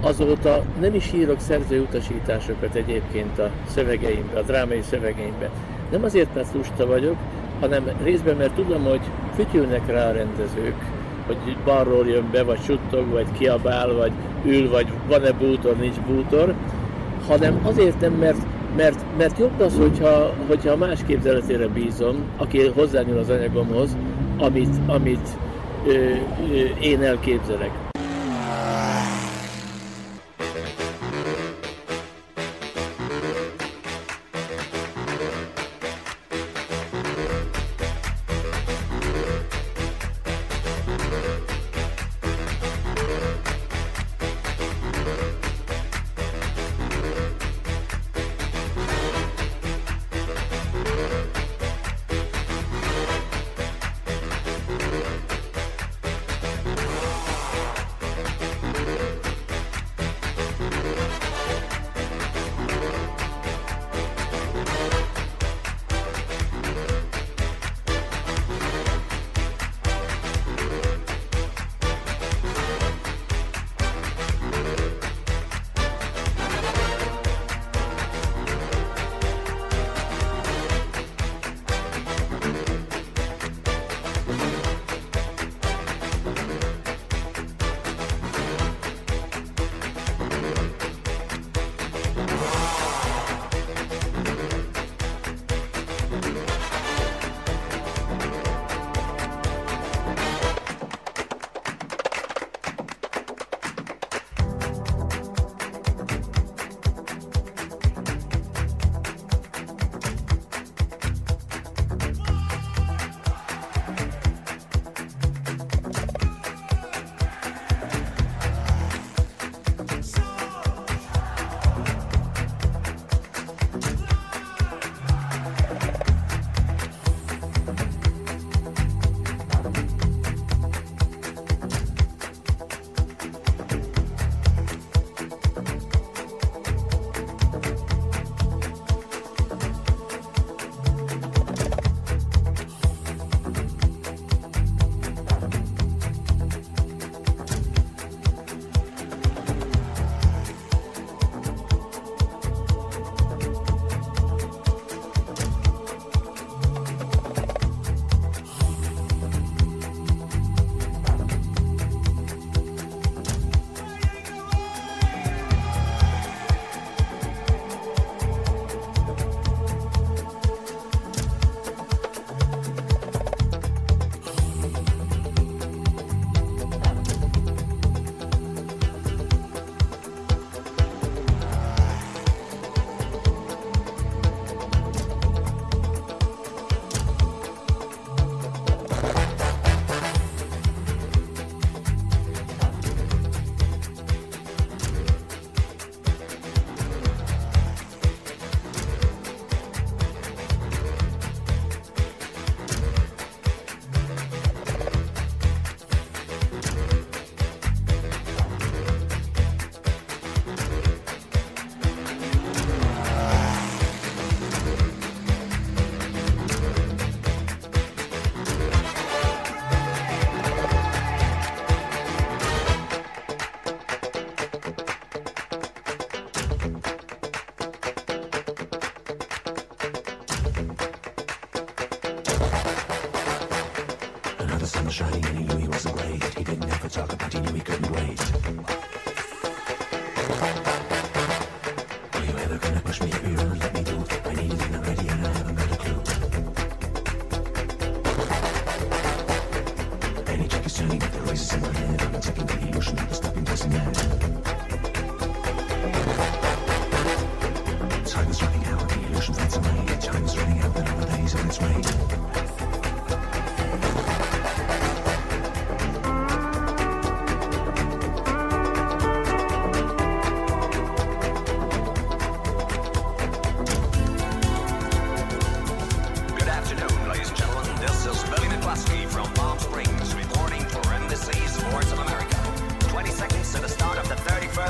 azóta 0.00 0.62
nem 0.80 0.94
is 0.94 1.12
írok 1.12 1.40
szerző 1.40 1.80
utasításokat 1.80 2.74
egyébként 2.74 3.38
a 3.38 3.50
szövegeimbe, 3.68 4.38
a 4.38 4.42
drámai 4.42 4.82
szövegeimbe. 4.90 5.50
Nem 5.90 6.04
azért, 6.04 6.34
mert 6.34 6.54
lusta 6.54 6.86
vagyok, 6.86 7.16
hanem 7.62 7.82
részben, 8.02 8.36
mert 8.36 8.54
tudom, 8.54 8.84
hogy 8.84 9.00
fütyülnek 9.34 9.86
rá 9.86 10.08
a 10.08 10.12
rendezők, 10.12 10.74
hogy 11.26 11.56
balról 11.64 12.06
jön 12.06 12.28
be, 12.32 12.42
vagy 12.42 12.58
suttog, 12.64 13.10
vagy 13.10 13.26
kiabál, 13.38 13.92
vagy 13.94 14.12
ül, 14.44 14.70
vagy 14.70 14.86
van-e 15.08 15.32
bútor, 15.32 15.76
nincs 15.76 16.00
bútor, 16.00 16.54
hanem 17.26 17.60
azért 17.62 18.00
nem, 18.00 18.12
mert, 18.12 18.42
mert, 18.76 19.04
mert 19.18 19.38
jobb 19.38 19.60
az, 19.60 19.76
hogyha, 19.76 20.32
hogyha 20.46 20.76
más 20.76 20.98
képzeletére 21.06 21.68
bízom, 21.68 22.16
aki 22.36 22.68
hozzányúl 22.68 23.18
az 23.18 23.30
anyagomhoz, 23.30 23.96
amit, 24.38 24.74
amit 24.86 25.28
ö, 25.86 25.92
ö, 25.92 26.14
én 26.80 27.02
elképzelek. 27.02 27.91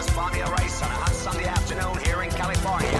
31st 0.02 0.10
Formula 0.10 0.56
race 0.58 0.82
on 0.82 0.90
a 0.90 0.94
hot 0.94 1.12
Sunday 1.12 1.46
afternoon 1.46 1.96
here 2.04 2.22
in 2.22 2.30
California. 2.30 2.98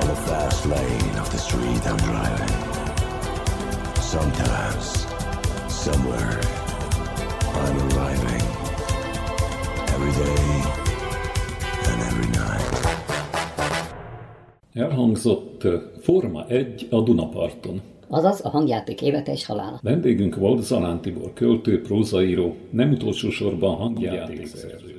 On 0.00 0.06
the 0.06 0.16
fast 0.26 0.66
lane 0.66 1.16
of 1.18 1.30
the 1.30 1.38
street 1.38 1.86
I'm 1.86 1.96
driving. 1.96 2.54
Sometimes, 4.00 5.06
somewhere, 5.68 6.40
I'm 7.54 7.76
arriving. 7.88 8.42
Every 9.94 10.12
day 10.24 10.62
and 11.88 12.02
every 12.02 12.28
night. 12.30 12.72
Elhangzott 14.74 15.64
eh, 15.64 15.80
Forma 16.02 16.46
1 16.48 16.88
a 16.90 17.02
Dunaparton. 17.02 17.93
Azaz 18.14 18.44
a 18.44 18.48
hangjáték 18.48 19.02
élete 19.02 19.32
és 19.32 19.46
halála. 19.46 19.78
Vendégünk 19.82 20.36
volt 20.36 20.62
Zalán 20.62 21.00
Tibor, 21.00 21.32
költő, 21.32 21.82
prózaíró, 21.82 22.56
nem 22.70 22.90
utolsó 22.90 23.30
sorban 23.30 23.74
hangjátékszerző. 23.76 24.93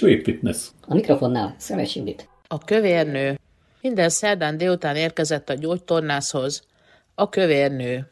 Svéd 0.00 0.24
Fitness. 0.24 0.66
A 0.86 0.94
mikrofonnál 0.94 1.54
Szemes 1.58 1.96
Judit. 1.96 2.28
A 2.48 2.58
kövérnő. 2.58 3.38
Minden 3.80 4.08
szerdán 4.08 4.56
délután 4.56 4.96
érkezett 4.96 5.48
a 5.48 5.54
gyógytornászhoz. 5.54 6.62
A 7.14 7.28
kövérnő. 7.28 8.08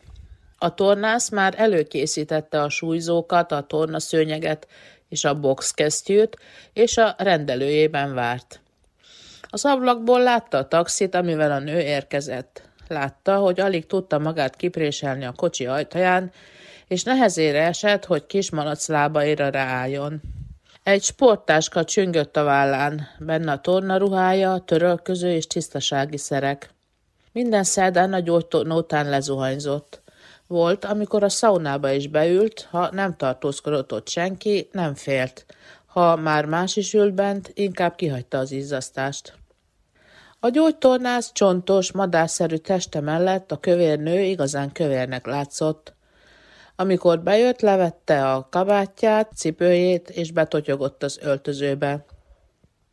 A 0.58 0.74
tornász 0.74 1.30
már 1.30 1.54
előkészítette 1.56 2.62
a 2.62 2.68
súlyzókat, 2.68 3.52
a 3.52 3.66
tornaszőnyeget 3.66 4.66
és 5.08 5.24
a 5.24 5.40
boxkesztyűt, 5.40 6.36
és 6.72 6.96
a 6.96 7.14
rendelőjében 7.18 8.14
várt. 8.14 8.60
Az 9.48 9.64
ablakból 9.64 10.22
látta 10.22 10.58
a 10.58 10.68
taxit, 10.68 11.14
amivel 11.14 11.52
a 11.52 11.58
nő 11.58 11.80
érkezett. 11.80 12.62
Látta, 12.88 13.36
hogy 13.36 13.60
alig 13.60 13.86
tudta 13.86 14.18
magát 14.18 14.56
kipréselni 14.56 15.24
a 15.24 15.32
kocsi 15.36 15.66
ajtaján, 15.66 16.32
és 16.88 17.02
nehezére 17.02 17.66
esett, 17.66 18.04
hogy 18.04 18.26
kis 18.26 18.50
malac 18.50 18.88
lábaira 18.88 19.48
ráálljon. 19.48 20.20
Egy 20.88 21.02
sporttáska 21.02 21.84
csüngött 21.84 22.36
a 22.36 22.42
vállán, 22.42 23.08
benne 23.18 23.52
a 23.52 23.60
tornaruhája, 23.60 24.58
törölköző 24.58 25.30
és 25.30 25.46
tisztasági 25.46 26.16
szerek. 26.16 26.70
Minden 27.32 27.64
szerdán 27.64 28.12
a 28.12 28.18
gyógytornó 28.18 28.76
után 28.76 29.08
lezuhanyzott. 29.08 30.02
Volt, 30.46 30.84
amikor 30.84 31.22
a 31.22 31.28
szaunába 31.28 31.90
is 31.90 32.06
beült, 32.06 32.68
ha 32.70 32.90
nem 32.92 33.16
tartózkodott 33.16 33.92
ott 33.92 34.08
senki, 34.08 34.68
nem 34.72 34.94
félt. 34.94 35.46
Ha 35.86 36.16
már 36.16 36.44
más 36.44 36.76
is 36.76 36.94
ült 36.94 37.14
bent, 37.14 37.50
inkább 37.54 37.94
kihagyta 37.94 38.38
az 38.38 38.52
izzasztást. 38.52 39.34
A 40.40 40.48
gyógytornász 40.48 41.32
csontos, 41.32 41.92
madárszerű 41.92 42.56
teste 42.56 43.00
mellett 43.00 43.52
a 43.52 43.60
kövér 43.60 43.98
nő 43.98 44.20
igazán 44.20 44.72
kövérnek 44.72 45.26
látszott. 45.26 45.96
Amikor 46.80 47.20
bejött, 47.20 47.60
levette 47.60 48.32
a 48.32 48.48
kabátját, 48.50 49.32
cipőjét, 49.36 50.10
és 50.10 50.32
betotyogott 50.32 51.02
az 51.02 51.18
öltözőbe. 51.22 52.04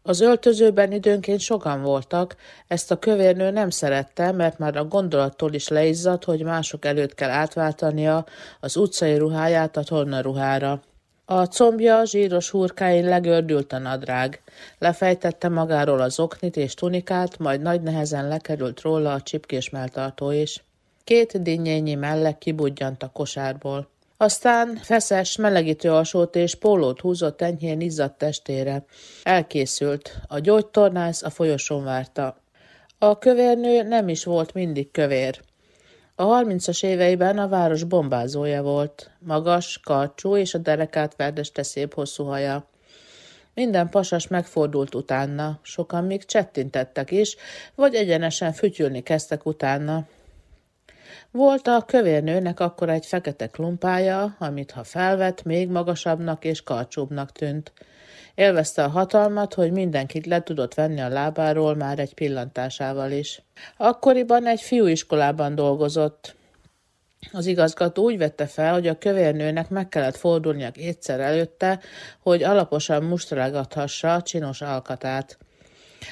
Az 0.01 0.21
öltözőben 0.21 0.91
időnként 0.91 1.39
sokan 1.39 1.81
voltak, 1.81 2.35
ezt 2.67 2.91
a 2.91 2.99
kövérnő 2.99 3.49
nem 3.49 3.69
szerette, 3.69 4.31
mert 4.31 4.57
már 4.57 4.77
a 4.77 4.85
gondolattól 4.85 5.53
is 5.53 5.67
leizzadt, 5.67 6.23
hogy 6.23 6.43
mások 6.43 6.85
előtt 6.85 7.15
kell 7.15 7.29
átváltania 7.29 8.25
az 8.59 8.77
utcai 8.77 9.17
ruháját 9.17 9.77
a 9.77 9.83
tornaruhára. 9.83 10.81
A 11.25 11.45
combja 11.45 12.05
zsíros 12.05 12.49
hurkáin 12.49 13.05
legördült 13.05 13.73
a 13.73 13.77
nadrág. 13.77 14.41
Lefejtette 14.77 15.49
magáról 15.49 16.01
az 16.01 16.19
oknit 16.19 16.57
és 16.57 16.73
tunikát, 16.73 17.37
majd 17.37 17.61
nagy 17.61 17.81
nehezen 17.81 18.27
lekerült 18.27 18.81
róla 18.81 19.13
a 19.13 19.21
csipkés 19.21 19.69
melltartó 19.69 20.31
is. 20.31 20.64
Két 21.05 21.41
dinnyényi 21.41 21.95
mellek 21.95 22.37
kibudjant 22.37 23.03
a 23.03 23.09
kosárból. 23.09 23.89
Aztán 24.17 24.75
feszes, 24.75 25.35
melegítő 25.35 25.91
alsót 25.91 26.35
és 26.35 26.55
pólót 26.55 27.01
húzott 27.01 27.41
enyhén 27.41 27.81
izzadt 27.81 28.17
testére. 28.17 28.85
Elkészült. 29.23 30.17
A 30.27 30.39
gyógytornász 30.39 31.23
a 31.23 31.29
folyosón 31.29 31.83
várta. 31.83 32.37
A 32.97 33.17
kövérnő 33.17 33.83
nem 33.83 34.09
is 34.09 34.23
volt 34.23 34.53
mindig 34.53 34.91
kövér. 34.91 35.41
A 36.15 36.23
harmincas 36.23 36.83
éveiben 36.83 37.37
a 37.37 37.47
város 37.47 37.83
bombázója 37.83 38.61
volt. 38.61 39.11
Magas, 39.19 39.79
karcsú 39.83 40.37
és 40.37 40.53
a 40.53 40.57
derekát 40.57 41.15
verdeste 41.15 41.63
szép 41.63 41.93
hosszú 41.93 42.23
haja. 42.23 42.69
Minden 43.53 43.89
pasas 43.89 44.27
megfordult 44.27 44.95
utána, 44.95 45.59
sokan 45.61 46.03
még 46.03 46.25
csettintettek 46.25 47.11
is, 47.11 47.35
vagy 47.75 47.95
egyenesen 47.95 48.53
fütyülni 48.53 49.03
kezdtek 49.03 49.45
utána. 49.45 50.07
Volt 51.35 51.67
a 51.67 51.83
kövérnőnek 51.87 52.59
akkor 52.59 52.89
egy 52.89 53.05
fekete 53.05 53.47
klumpája, 53.47 54.35
amit 54.39 54.71
ha 54.71 54.83
felvett, 54.83 55.43
még 55.43 55.69
magasabbnak 55.69 56.45
és 56.45 56.63
karcsúbbnak 56.63 57.31
tűnt. 57.31 57.71
Élvezte 58.35 58.83
a 58.83 58.89
hatalmat, 58.89 59.53
hogy 59.53 59.71
mindenkit 59.71 60.25
le 60.25 60.43
tudott 60.43 60.73
venni 60.73 61.01
a 61.01 61.07
lábáról 61.07 61.75
már 61.75 61.99
egy 61.99 62.13
pillantásával 62.13 63.11
is. 63.11 63.41
Akkoriban 63.77 64.47
egy 64.47 64.61
fiúiskolában 64.61 65.55
dolgozott. 65.55 66.35
Az 67.31 67.45
igazgató 67.45 68.03
úgy 68.03 68.17
vette 68.17 68.45
fel, 68.45 68.73
hogy 68.73 68.87
a 68.87 68.97
kövérnőnek 68.97 69.69
meg 69.69 69.89
kellett 69.89 70.17
fordulnia 70.17 70.71
kétszer 70.71 71.19
előtte, 71.19 71.79
hogy 72.19 72.43
alaposan 72.43 73.03
mustrálgathassa 73.03 74.13
a 74.13 74.21
csinos 74.21 74.61
alkatát. 74.61 75.37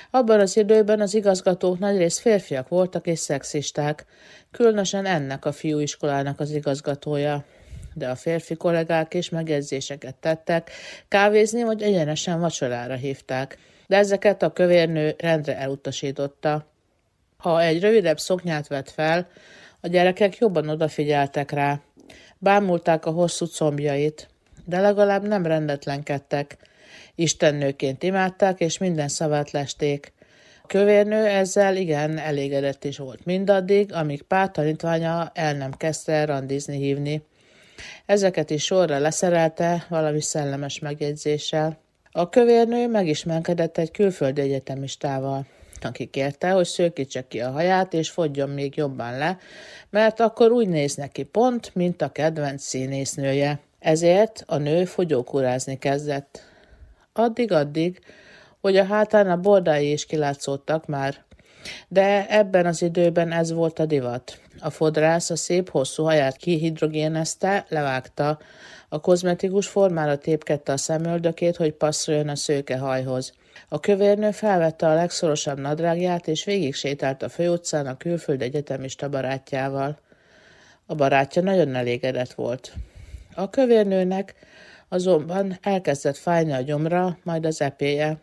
Abban 0.10 0.40
az 0.40 0.58
időben 0.58 1.02
az 1.02 1.14
igazgatók 1.14 1.80
nagyrészt 1.80 2.20
férfiak 2.20 2.68
voltak 2.68 3.08
és 3.08 3.20
szexisták, 3.20 4.06
különösen 4.52 5.06
ennek 5.06 5.46
a 5.46 5.52
fiúiskolának 5.52 6.40
az 6.40 6.52
igazgatója. 6.52 7.44
De 7.94 8.10
a 8.10 8.16
férfi 8.16 8.56
kollégák 8.56 9.14
is 9.14 9.30
megjegyzéseket 9.30 10.16
tettek, 10.16 10.72
kávézni 11.08 11.64
vagy 11.64 11.82
egyenesen 11.82 12.40
vacsorára 12.40 12.96
hívták, 12.96 13.58
de 13.88 13.98
ezeket 13.98 14.44
a 14.44 14.54
kövérnő 14.54 15.16
rendre 15.18 15.58
elutasította. 15.58 16.66
Ha 17.38 17.62
egy 17.62 17.82
rövidebb 17.82 18.20
szoknyát 18.20 18.68
vett 18.68 18.90
fel, 18.90 19.28
a 19.82 19.88
gyerekek 19.88 20.38
jobban 20.38 20.70
odafigyeltek 20.70 21.52
rá. 21.52 21.80
Bámulták 22.38 23.06
a 23.06 23.12
hosszú 23.12 23.46
combjait, 23.46 24.28
de 24.66 24.80
legalább 24.80 25.28
nem 25.28 25.46
rendetlenkedtek. 25.46 26.58
Istennőként 27.16 28.04
imádták, 28.04 28.60
és 28.60 28.78
minden 28.78 29.08
szavát 29.08 29.52
lesték. 29.52 30.14
A 30.64 30.68
kövérnő 30.68 31.26
ezzel 31.26 31.76
igen 31.76 32.18
elégedett 32.18 32.84
is 32.84 32.98
volt 32.98 33.26
mindaddig, 33.26 33.94
amíg 33.94 34.22
pár 34.22 34.52
tanítványa 34.52 35.32
el 35.34 35.54
nem 35.54 35.72
kezdte 35.72 36.26
randizni 36.26 36.78
hívni. 36.78 37.22
Ezeket 38.06 38.50
is 38.50 38.64
sorra 38.64 39.00
leszerelte 39.00 39.86
valami 39.90 40.22
szellemes 40.22 40.80
megjegyzéssel. 40.80 41.82
A 42.12 42.30
kövérnő 42.30 42.88
megismerkedett 42.88 43.78
egy 43.78 43.92
külföldi 43.92 44.42
egyetemistával 44.42 45.46
aki 45.86 46.06
kérte, 46.06 46.50
hogy 46.50 46.66
szőkítse 46.66 47.28
ki 47.28 47.42
a 47.42 47.52
haját, 47.52 47.94
és 47.94 48.10
fogjon 48.10 48.50
még 48.50 48.76
jobban 48.76 49.18
le, 49.18 49.38
mert 49.90 50.20
akkor 50.20 50.52
úgy 50.52 50.68
néz 50.68 50.96
neki 50.96 51.24
pont, 51.24 51.76
mint 51.76 52.02
a 52.02 52.12
kedvenc 52.12 52.64
színésznője. 52.64 53.60
Ezért 53.80 54.44
a 54.48 54.58
nő 54.58 54.86
fogyókúrázni 54.86 55.78
kezdett. 55.78 56.53
Addig-addig, 57.14 58.00
hogy 58.62 58.78
a 58.78 58.86
hátán 58.86 59.30
a 59.30 59.38
bordái 59.38 59.92
is 59.92 60.06
kilátszódtak 60.06 60.86
már. 60.86 61.24
De 61.88 62.28
ebben 62.30 62.66
az 62.66 62.82
időben 62.82 63.32
ez 63.32 63.52
volt 63.52 63.80
a 63.80 63.86
divat. 63.86 64.40
A 64.60 64.70
fodrász 64.70 65.30
a 65.30 65.36
szép 65.36 65.70
hosszú 65.70 66.04
haját 66.04 66.38
kihidrogénezte, 66.38 67.66
levágta, 67.70 68.40
a 68.90 69.00
kozmetikus 69.00 69.68
formára 69.68 70.18
tépkedte 70.18 70.72
a 70.72 70.78
szemöldökét, 70.78 71.56
hogy 71.56 71.74
passzoljon 71.74 72.28
a 72.30 72.36
szőke 72.36 72.78
hajhoz. 72.78 73.34
A 73.70 73.80
kövérnő 73.80 74.32
felvette 74.32 74.88
a 74.88 74.94
legszorosabb 74.94 75.60
nadrágját, 75.60 76.28
és 76.28 76.44
végig 76.44 76.76
sétált 76.76 77.24
a 77.24 77.30
főutcán 77.30 77.88
a 77.88 77.98
külföld 77.98 78.42
egyetemista 78.42 79.10
barátjával. 79.10 80.00
A 80.86 80.96
barátja 80.96 81.42
nagyon 81.42 81.76
elégedett 81.76 82.34
volt. 82.34 82.74
A 83.36 83.50
kövérnőnek 83.50 84.36
azonban 84.94 85.58
elkezdett 85.62 86.18
fájni 86.18 86.52
a 86.52 86.62
gyomra, 86.62 87.18
majd 87.24 87.46
az 87.46 87.62
epéje. 87.62 88.18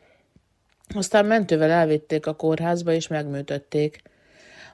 Aztán 0.94 1.26
mentővel 1.26 1.70
elvitték 1.70 2.26
a 2.26 2.34
kórházba, 2.34 2.92
és 2.92 3.08
megműtötték. 3.08 4.02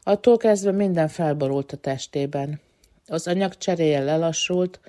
Attól 0.02 0.36
kezdve 0.36 0.70
minden 0.70 1.08
felborult 1.08 1.72
a 1.72 1.76
testében. 1.76 2.60
Az 3.06 3.26
anyag 3.26 3.56
cseréje 3.56 4.04
lelassult, 4.04 4.80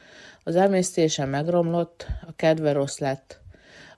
az 0.44 0.56
emésztése 0.56 1.26
megromlott, 1.26 2.06
a 2.28 2.36
kedve 2.36 2.72
rossz 2.72 2.98
lett. 2.98 3.40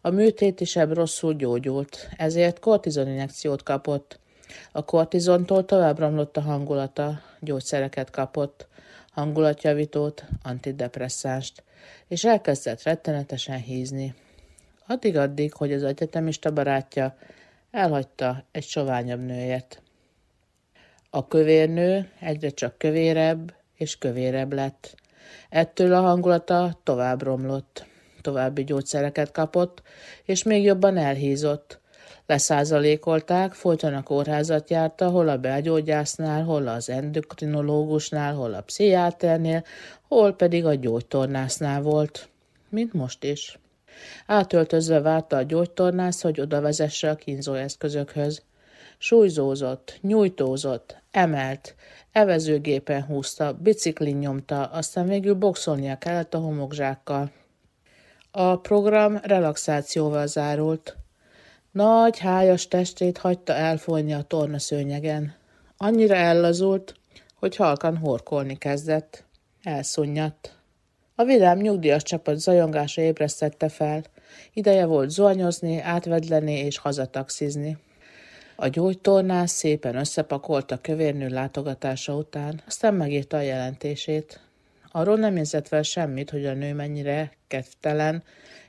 A 0.01 0.09
műtétisebb 0.09 0.93
rosszul 0.93 1.33
gyógyult, 1.33 2.09
ezért 2.17 2.59
kortizoninjekciót 2.59 3.63
kapott. 3.63 4.19
A 4.71 4.85
kortizontól 4.85 5.65
tovább 5.65 5.99
romlott 5.99 6.37
a 6.37 6.41
hangulata, 6.41 7.21
gyógyszereket 7.39 8.09
kapott, 8.09 8.67
hangulatjavítót, 9.11 10.23
antidepresszánst, 10.43 11.63
és 12.07 12.25
elkezdett 12.25 12.83
rettenetesen 12.83 13.59
hízni. 13.59 14.13
Addig-addig, 14.87 15.53
hogy 15.53 15.73
az 15.73 15.83
egyetemista 15.83 16.51
barátja 16.51 17.17
elhagyta 17.71 18.43
egy 18.51 18.63
soványabb 18.63 19.25
nőért. 19.25 19.81
A 21.09 21.27
kövérnő 21.27 22.11
egyre 22.19 22.49
csak 22.49 22.77
kövérebb 22.77 23.53
és 23.75 23.97
kövérebb 23.97 24.53
lett. 24.53 24.95
Ettől 25.49 25.93
a 25.93 26.01
hangulata 26.01 26.79
tovább 26.83 27.21
romlott 27.21 27.87
további 28.21 28.63
gyógyszereket 28.63 29.31
kapott, 29.31 29.81
és 30.23 30.43
még 30.43 30.63
jobban 30.63 30.97
elhízott. 30.97 31.78
Leszázalékolták, 32.29 33.53
folyton 33.53 33.93
a 33.93 34.03
kórházat 34.03 34.69
járta, 34.69 35.09
hol 35.09 35.29
a 35.29 35.37
belgyógyásznál, 35.37 36.43
hol 36.43 36.67
az 36.67 36.89
endokrinológusnál, 36.89 38.33
hol 38.33 38.53
a 38.53 38.61
pszichiáternél, 38.61 39.63
hol 40.07 40.33
pedig 40.33 40.65
a 40.65 40.75
gyógytornásznál 40.75 41.81
volt. 41.81 42.29
Mint 42.69 42.93
most 42.93 43.23
is. 43.23 43.59
Átöltözve 44.25 45.01
várta 45.01 45.37
a 45.37 45.41
gyógytornász, 45.41 46.21
hogy 46.21 46.41
oda 46.41 46.61
vezesse 46.61 47.09
a 47.09 47.15
kínzóeszközökhöz. 47.15 48.41
Súlyzózott, 48.97 49.97
nyújtózott, 50.01 51.01
emelt, 51.11 51.75
evezőgépen 52.11 53.03
húzta, 53.03 53.53
biciklin 53.53 54.17
nyomta, 54.17 54.63
aztán 54.63 55.07
végül 55.07 55.33
boxolnia 55.33 55.97
kellett 55.97 56.33
a 56.33 56.39
homokzsákkal. 56.39 57.31
A 58.31 58.55
program 58.55 59.19
relaxációval 59.23 60.27
zárult. 60.27 60.97
Nagy, 61.71 62.17
hájas 62.17 62.67
testét 62.67 63.17
hagyta 63.17 63.53
elfolyni 63.53 64.13
a 64.13 64.21
tornaszőnyegen. 64.21 65.35
Annyira 65.77 66.15
ellazult, 66.15 66.93
hogy 67.35 67.55
halkan 67.55 67.97
horkolni 67.97 68.57
kezdett. 68.57 69.23
Elszunyadt. 69.63 70.57
A 71.15 71.23
vidám 71.23 71.57
nyugdíjas 71.57 72.03
csapat 72.03 72.37
zajongása 72.37 73.01
ébresztette 73.01 73.69
fel. 73.69 74.03
Ideje 74.53 74.85
volt 74.85 75.09
zuhanyozni, 75.09 75.79
átvedleni 75.79 76.53
és 76.53 76.77
hazataxizni. 76.77 77.77
A 78.55 78.67
gyógytornász 78.67 79.51
szépen 79.51 79.95
összepakolta 79.95 80.77
kövérnő 80.77 81.27
látogatása 81.27 82.15
után, 82.15 82.61
aztán 82.67 82.93
megírta 82.93 83.37
a 83.37 83.41
jelentését. 83.41 84.39
Arról 84.91 85.17
nem 85.17 85.37
érzett 85.37 85.67
fel 85.67 85.83
semmit, 85.83 86.29
hogy 86.29 86.45
a 86.45 86.53
nő 86.53 86.73
mennyire 86.73 87.31
kedvtelen 87.47 88.23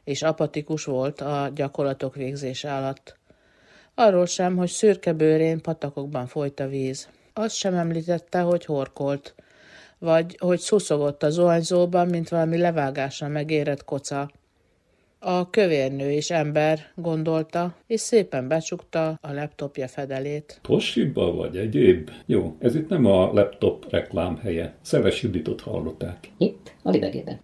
és 0.05 0.23
apatikus 0.23 0.85
volt 0.85 1.21
a 1.21 1.51
gyakorlatok 1.55 2.15
végzése 2.15 2.75
alatt. 2.75 3.19
Arról 3.95 4.27
sem, 4.27 4.57
hogy 4.57 4.69
szürke 4.69 5.13
bőrén 5.13 5.61
patakokban 5.61 6.27
folyt 6.27 6.61
a 6.61 6.69
víz. 6.69 7.09
Azt 7.33 7.55
sem 7.55 7.75
említette, 7.75 8.41
hogy 8.41 8.65
horkolt, 8.65 9.35
vagy 9.99 10.37
hogy 10.39 10.59
szuszogott 10.59 11.23
a 11.23 11.31
zuhanyzóban, 11.31 12.07
mint 12.07 12.29
valami 12.29 12.57
levágásra 12.57 13.29
megérett 13.29 13.85
koca. 13.85 14.31
A 15.19 15.51
kövérnő 15.51 16.11
is 16.11 16.31
ember, 16.31 16.79
gondolta, 16.95 17.77
és 17.87 18.01
szépen 18.01 18.49
becsukta 18.49 19.19
a 19.21 19.33
laptopja 19.33 19.89
fedelét. 19.89 20.61
Toshiba 20.63 21.33
vagy 21.33 21.57
egyéb? 21.57 22.11
Jó, 22.27 22.57
ez 22.59 22.75
itt 22.75 22.89
nem 22.89 23.07
a 23.07 23.33
laptop 23.33 23.91
reklám 23.91 24.37
helye. 24.37 24.75
Szeves 24.83 25.23
Juditot 25.23 25.61
hallották. 25.61 26.31
Itt, 26.39 26.75
a 26.83 26.91
libegében. 26.91 27.41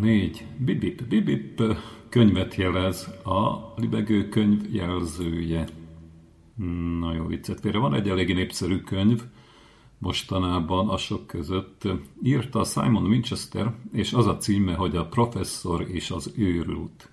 4 0.00 0.46
bibip 0.56 1.02
bibip 1.08 1.62
könyvet 2.08 2.54
jelez 2.54 3.08
a 3.24 3.72
libegő 3.76 4.28
könyv 4.28 4.74
jelzője. 4.74 5.68
Na 6.98 7.14
jó 7.14 7.26
viccet, 7.26 7.60
félre 7.60 7.78
van 7.78 7.94
egy 7.94 8.08
eléggé 8.08 8.32
népszerű 8.32 8.78
könyv, 8.78 9.22
mostanában 9.98 10.88
a 10.88 10.96
sok 10.96 11.26
között. 11.26 11.88
Írta 12.22 12.64
Simon 12.64 13.06
Winchester, 13.06 13.74
és 13.92 14.12
az 14.12 14.26
a 14.26 14.36
címe, 14.36 14.74
hogy 14.74 14.96
a 14.96 15.06
professzor 15.06 15.86
és 15.88 16.10
az 16.10 16.32
őrült. 16.36 17.10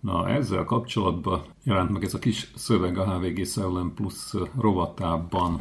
Na, 0.00 0.28
ezzel 0.28 0.64
kapcsolatban 0.64 1.42
jelent 1.64 1.90
meg 1.90 2.04
ez 2.04 2.14
a 2.14 2.18
kis 2.18 2.50
szöveg 2.54 2.98
a 2.98 3.18
HVG 3.18 3.44
Szellem 3.44 3.92
Plus 3.94 4.32
rovatában. 4.58 5.60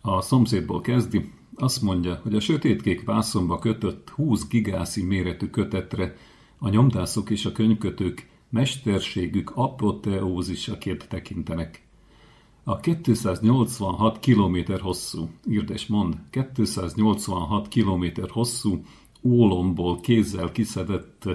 A 0.00 0.20
szomszédból 0.20 0.80
kezdi, 0.80 1.32
azt 1.58 1.82
mondja, 1.82 2.20
hogy 2.22 2.34
a 2.34 2.40
sötétkék 2.40 3.04
vászonba 3.04 3.58
kötött 3.58 4.10
20 4.10 4.48
gigászi 4.48 5.02
méretű 5.02 5.46
kötetre 5.46 6.16
a 6.58 6.68
nyomdászok 6.68 7.30
és 7.30 7.44
a 7.44 7.52
könyvkötők 7.52 8.28
mesterségük 8.48 9.52
apoteózisaként 9.54 11.08
tekintenek. 11.08 11.84
A 12.64 12.76
286 12.76 14.20
km 14.20 14.56
hosszú, 14.80 15.30
írd 15.48 15.70
és 15.70 15.86
mond, 15.86 16.16
286 16.30 17.68
km 17.68 18.04
hosszú 18.28 18.82
ólomból 19.22 20.00
kézzel 20.00 20.52
kiszedett 20.52 21.28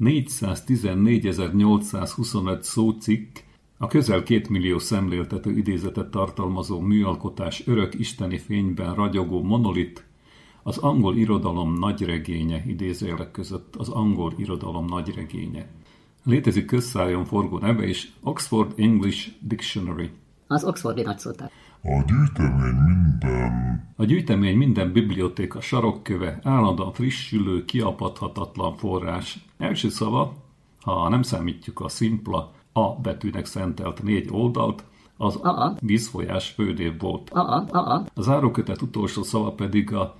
414.825 0.00 2.60
szócikk, 2.60 3.38
a 3.82 3.86
közel 3.86 4.22
két 4.22 4.48
millió 4.48 4.78
szemléltető 4.78 5.50
idézetet 5.50 6.10
tartalmazó 6.10 6.80
műalkotás 6.80 7.66
örök 7.66 7.94
isteni 7.94 8.38
fényben 8.38 8.94
ragyogó 8.94 9.42
monolit, 9.42 10.04
az 10.62 10.78
angol 10.78 11.16
irodalom 11.16 11.72
nagyregénye 11.78 12.62
idézőjelek 12.66 13.30
között 13.30 13.76
az 13.76 13.88
angol 13.88 14.32
irodalom 14.36 14.84
nagyregénye. 14.84 15.68
Létezik 16.24 16.66
közszálljon 16.66 17.24
forgó 17.24 17.58
neve 17.58 17.86
is 17.86 18.12
Oxford 18.22 18.72
English 18.76 19.28
Dictionary. 19.40 20.10
Az 20.46 20.64
Oxfordi 20.64 21.02
nagyszótár. 21.02 21.50
A 21.82 22.04
gyűjtemény 22.06 22.74
minden 22.74 23.92
A 23.96 24.04
gyűjtemény 24.04 24.56
minden 24.56 24.92
bibliotéka 24.92 25.60
sarokköve, 25.60 26.38
állandóan 26.42 26.92
frissülő, 26.92 27.64
kiapadhatatlan 27.64 28.76
forrás. 28.76 29.44
Első 29.58 29.88
szava, 29.88 30.34
ha 30.80 31.08
nem 31.08 31.22
számítjuk 31.22 31.80
a 31.80 31.88
szimpla 31.88 32.52
A 32.72 32.94
betűnek 32.94 33.46
szentelt 33.46 34.02
négy 34.02 34.28
oldalt, 34.30 34.84
az 35.16 35.36
A-a. 35.36 35.76
vízfolyás 35.80 36.48
fődév 36.48 36.98
volt. 36.98 37.30
A 38.14 38.22
zárókötet 38.22 38.82
utolsó 38.82 39.22
szava 39.22 39.52
pedig 39.52 39.92
a 39.92 40.16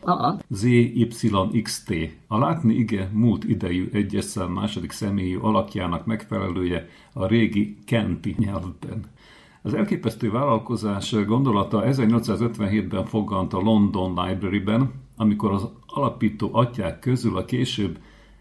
ZYXT. 0.48 1.94
A 2.26 2.38
látni 2.38 2.74
ige 2.74 3.10
múlt 3.12 3.44
idejű 3.44 3.88
egyes 3.92 4.24
szám 4.24 4.50
második 4.50 4.90
személyű 4.90 5.36
alakjának 5.36 6.06
megfelelője 6.06 6.88
a 7.12 7.26
régi 7.26 7.78
kenti 7.84 8.34
nyelvben. 8.38 9.04
Az 9.62 9.74
elképesztő 9.74 10.30
vállalkozás 10.30 11.14
gondolata 11.26 11.82
1857-ben 11.86 13.04
fogant 13.04 13.52
a 13.52 13.60
London 13.60 14.26
Library-ben, 14.26 14.92
amikor 15.16 15.52
az 15.52 15.68
alapító 15.86 16.48
atyák 16.52 16.98
közül 16.98 17.36
a 17.36 17.44
később 17.44 17.98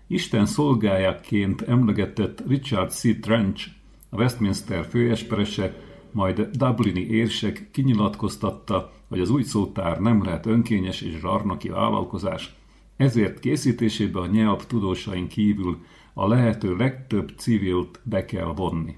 Isten 0.07 0.45
szolgájaként 0.45 1.61
emlegetett 1.61 2.43
Richard 2.47 2.91
C. 2.91 3.19
Trench, 3.19 3.67
a 4.13 4.17
Westminster 4.17 4.85
főesperese, 4.85 5.75
majd 6.11 6.49
Dublini 6.51 7.07
érsek 7.07 7.69
kinyilatkoztatta, 7.71 8.91
hogy 9.07 9.19
az 9.19 9.29
új 9.29 9.43
szótár 9.43 9.99
nem 9.99 10.23
lehet 10.23 10.45
önkényes 10.45 11.01
és 11.01 11.19
zsarnoki 11.19 11.69
vállalkozás, 11.69 12.55
ezért 12.97 13.39
készítésébe 13.39 14.19
a 14.19 14.25
nyelv 14.25 14.65
tudósain 14.65 15.27
kívül 15.27 15.77
a 16.13 16.27
lehető 16.27 16.75
legtöbb 16.75 17.31
civilt 17.37 17.99
be 18.03 18.25
kell 18.25 18.53
vonni. 18.55 18.95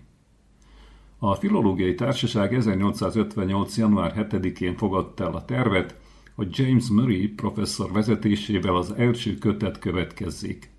A 1.17 1.33
Filológiai 1.35 1.95
Társaság 1.95 2.53
1858. 2.53 3.77
január 3.77 4.27
7-én 4.29 4.75
fogadta 4.77 5.23
el 5.23 5.33
a 5.33 5.45
tervet, 5.45 5.99
hogy 6.35 6.57
James 6.57 6.87
Murray 6.87 7.27
professzor 7.27 7.91
vezetésével 7.91 8.75
az 8.75 8.91
első 8.91 9.37
kötet 9.37 9.79
következzék. 9.79 10.72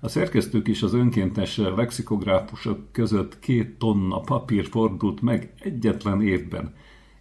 A 0.00 0.08
szerkesztők 0.08 0.68
és 0.68 0.82
az 0.82 0.94
önkéntes 0.94 1.56
lexikográfusok 1.56 2.92
között 2.92 3.38
két 3.38 3.78
tonna 3.78 4.20
papír 4.20 4.66
fordult 4.66 5.20
meg 5.20 5.52
egyetlen 5.58 6.22
évben. 6.22 6.74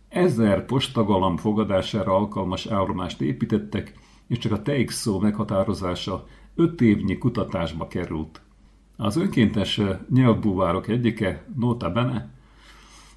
Ezer 0.10 0.66
postagalam 0.66 1.38
fogadására 1.38 2.16
alkalmas 2.16 2.66
állomást 2.66 3.22
építettek, 3.22 3.94
és 4.28 4.38
csak 4.38 4.52
a 4.52 4.62
TX 4.62 4.96
szó 4.96 5.20
meghatározása 5.20 6.28
öt 6.56 6.82
évnyi 6.82 7.18
kutatásba 7.18 7.88
került. 7.88 8.42
Az 8.96 9.18
önkéntes 9.18 9.82
nyelvbúvárok 10.10 10.88
egyike, 10.88 11.46
nota 11.56 11.92
bene, 11.92 12.37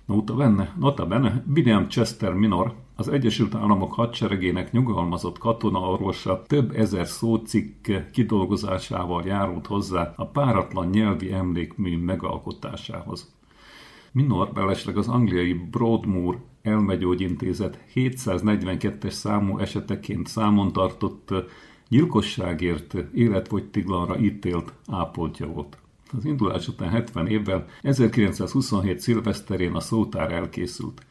nota 0.07 0.35
bene, 0.35 0.75
nota 0.79 1.07
bene, 1.07 1.45
William 1.55 1.89
Chester 1.89 2.33
Minor, 2.33 2.75
az 2.97 3.09
Egyesült 3.09 3.55
Államok 3.55 3.93
hadseregének 3.93 4.73
nyugalmazott 4.73 5.39
katonaorvosa 5.39 6.43
több 6.47 6.77
ezer 6.77 7.07
szócikk 7.07 7.91
kidolgozásával 8.13 9.23
járult 9.27 9.67
hozzá 9.67 10.13
a 10.17 10.27
páratlan 10.27 10.89
nyelvi 10.89 11.33
emlékmű 11.33 11.99
megalkotásához. 11.99 13.35
Minor 14.13 14.53
belesleg 14.53 14.97
az 14.97 15.09
angliai 15.09 15.53
Broadmoor 15.53 16.39
elmegyógyintézet 16.63 17.85
742-es 17.95 19.11
számú 19.11 19.59
eseteként 19.59 20.27
számon 20.27 20.73
tartott 20.73 21.35
gyilkosságért 21.89 22.95
életfogytiglanra 23.15 24.19
ítélt 24.19 24.73
ápoltja 24.89 25.47
volt. 25.47 25.80
Az 26.17 26.25
indulás 26.25 26.69
után 26.69 26.89
70 26.89 27.27
évvel 27.27 27.67
1927. 27.83 29.01
szilveszterén 29.01 29.75
a 29.75 29.81
szótár 29.81 30.33
elkészült. 30.33 31.07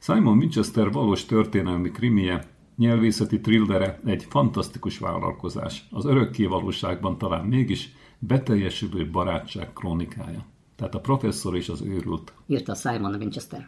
Simon 0.00 0.38
Winchester 0.38 0.92
valós 0.92 1.24
történelmi 1.24 1.90
krimie, 1.90 2.48
nyelvészeti 2.76 3.40
thrillere 3.40 4.00
egy 4.04 4.26
fantasztikus 4.28 4.98
vállalkozás. 4.98 5.86
Az 5.90 6.04
örökké 6.04 6.44
valóságban 6.44 7.18
talán 7.18 7.44
mégis 7.44 7.92
beteljesülő 8.18 9.10
barátság 9.10 9.72
krónikája. 9.72 10.44
Tehát 10.76 10.94
a 10.94 11.00
professzor 11.00 11.56
és 11.56 11.68
az 11.68 11.82
őrült. 11.82 12.32
írta 12.46 12.74
Simon 12.74 13.14
Winchester. 13.14 13.66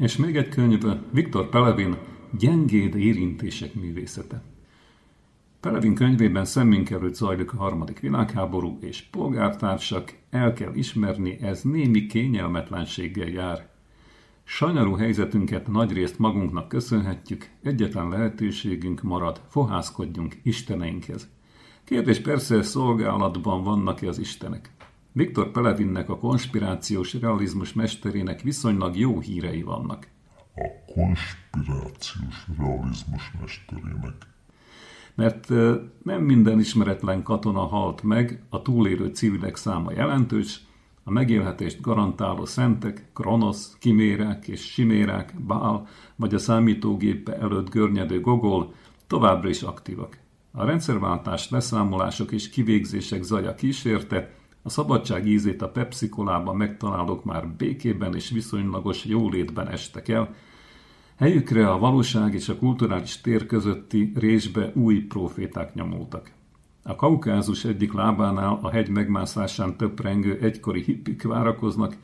És 0.00 0.16
még 0.16 0.36
egy 0.36 0.48
könyv, 0.48 0.84
Viktor 1.10 1.48
Pelevin, 1.48 1.96
Gyengéd 2.38 2.94
érintések 2.94 3.74
művészete. 3.74 4.42
Pelevin 5.60 5.94
könyvében 5.94 6.44
szemmünk 6.44 6.90
előtt 6.90 7.14
zajlik 7.14 7.52
a 7.52 7.56
harmadik 7.56 8.00
világháború, 8.00 8.78
és 8.80 9.02
polgártársak, 9.02 10.14
el 10.30 10.52
kell 10.52 10.74
ismerni, 10.74 11.38
ez 11.40 11.62
némi 11.62 12.06
kényelmetlenséggel 12.06 13.28
jár. 13.28 13.68
Sajnáló 14.44 14.94
helyzetünket 14.94 15.68
nagyrészt 15.68 16.18
magunknak 16.18 16.68
köszönhetjük, 16.68 17.48
egyetlen 17.62 18.08
lehetőségünk 18.08 19.02
marad, 19.02 19.40
fohászkodjunk 19.48 20.36
Isteneinkhez. 20.42 21.28
Kérdés 21.84 22.20
persze, 22.20 22.62
szolgálatban 22.62 23.62
vannak-e 23.62 24.08
az 24.08 24.18
Istenek? 24.18 24.70
Viktor 25.12 25.50
Pelevinnek 25.50 26.08
a 26.08 26.18
konspirációs 26.18 27.14
realizmus 27.14 27.72
mesterének 27.72 28.40
viszonylag 28.40 28.96
jó 28.96 29.20
hírei 29.20 29.62
vannak. 29.62 30.08
A 30.54 30.92
konspirációs 30.92 32.46
realizmus 32.58 33.32
mesterének. 33.40 34.14
Mert 35.14 35.48
nem 36.02 36.22
minden 36.22 36.58
ismeretlen 36.58 37.22
katona 37.22 37.60
halt 37.60 38.02
meg, 38.02 38.42
a 38.48 38.62
túlélő 38.62 39.06
civilek 39.06 39.56
száma 39.56 39.92
jelentős, 39.92 40.60
a 41.04 41.10
megélhetést 41.10 41.80
garantáló 41.80 42.44
szentek, 42.44 43.10
Kronosz, 43.14 43.76
Kimérák 43.78 44.48
és 44.48 44.60
Simérák, 44.60 45.34
Bál 45.46 45.86
vagy 46.16 46.34
a 46.34 46.38
számítógépe 46.38 47.36
előtt 47.38 47.70
görnyedő 47.70 48.20
Gogol 48.20 48.74
továbbra 49.06 49.48
is 49.48 49.62
aktívak. 49.62 50.18
A 50.52 50.64
rendszerváltás 50.64 51.50
leszámolások 51.50 52.32
és 52.32 52.48
kivégzések 52.48 53.22
zaja 53.22 53.54
kísérte, 53.54 54.38
a 54.62 54.68
szabadság 54.68 55.26
ízét 55.26 55.62
a 55.62 55.68
pepsikolában 55.68 56.56
megtalálók 56.56 57.24
már 57.24 57.48
békében 57.48 58.14
és 58.14 58.30
viszonylagos 58.30 59.04
jólétben 59.04 59.68
estek 59.68 60.08
el, 60.08 60.34
helyükre 61.16 61.70
a 61.70 61.78
valóság 61.78 62.34
és 62.34 62.48
a 62.48 62.56
kulturális 62.56 63.20
tér 63.20 63.46
közötti 63.46 64.12
résbe 64.14 64.72
új 64.74 64.98
proféták 64.98 65.74
nyomultak. 65.74 66.30
A 66.82 66.94
Kaukázus 66.94 67.64
egyik 67.64 67.92
lábánál 67.92 68.58
a 68.62 68.70
hegy 68.70 68.88
megmászásán 68.88 69.76
töprengő 69.76 70.38
egykori 70.40 70.82
hippik 70.82 71.22
várakoznak, 71.22 71.96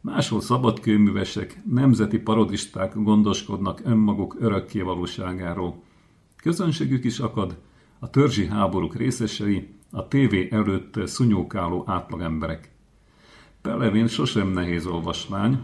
máshol 0.00 0.40
szabadkőművesek, 0.40 1.60
nemzeti 1.70 2.18
parodisták 2.18 2.92
gondoskodnak 2.94 3.80
önmaguk 3.84 4.36
örökké 4.38 4.80
valóságáról. 4.80 5.82
Közönségük 6.36 7.04
is 7.04 7.18
akad, 7.18 7.58
a 7.98 8.10
törzsi 8.10 8.46
háborúk 8.46 8.96
részesei, 8.96 9.68
a 9.90 10.08
tévé 10.08 10.48
előtt 10.50 11.06
szunyókáló 11.06 11.84
átlagemberek. 11.86 12.70
Pelevin 13.62 14.06
sosem 14.06 14.48
nehéz 14.48 14.86
olvasmány, 14.86 15.60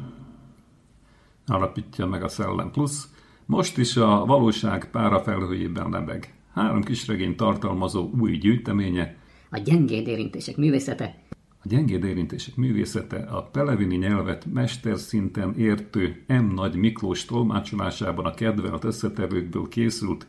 alapítja 1.46 2.06
meg 2.06 2.22
a 2.22 2.28
Szellem 2.28 2.70
Plusz, 2.70 3.08
most 3.46 3.78
is 3.78 3.96
a 3.96 4.24
valóság 4.24 4.90
párafelhőjében 4.90 5.90
lebeg. 5.90 6.34
Három 6.52 6.82
kisregény 6.82 7.36
tartalmazó 7.36 8.10
új 8.20 8.36
gyűjteménye, 8.36 9.16
A 9.50 9.58
gyengéd 9.58 10.06
érintések 10.06 10.56
művészete, 10.56 11.26
a 11.66 11.68
gyengéd 11.68 12.04
érintések 12.04 12.56
művészete 12.56 13.16
a 13.16 13.42
pelevini 13.42 13.96
nyelvet 13.96 14.46
mesterszinten 14.52 15.54
értő 15.54 16.24
M. 16.26 16.54
Nagy 16.54 16.76
Miklós 16.76 17.24
tolmácsolásában 17.24 18.24
a 18.24 18.34
kedvelt 18.34 18.84
összetevőkből 18.84 19.68
készült, 19.68 20.26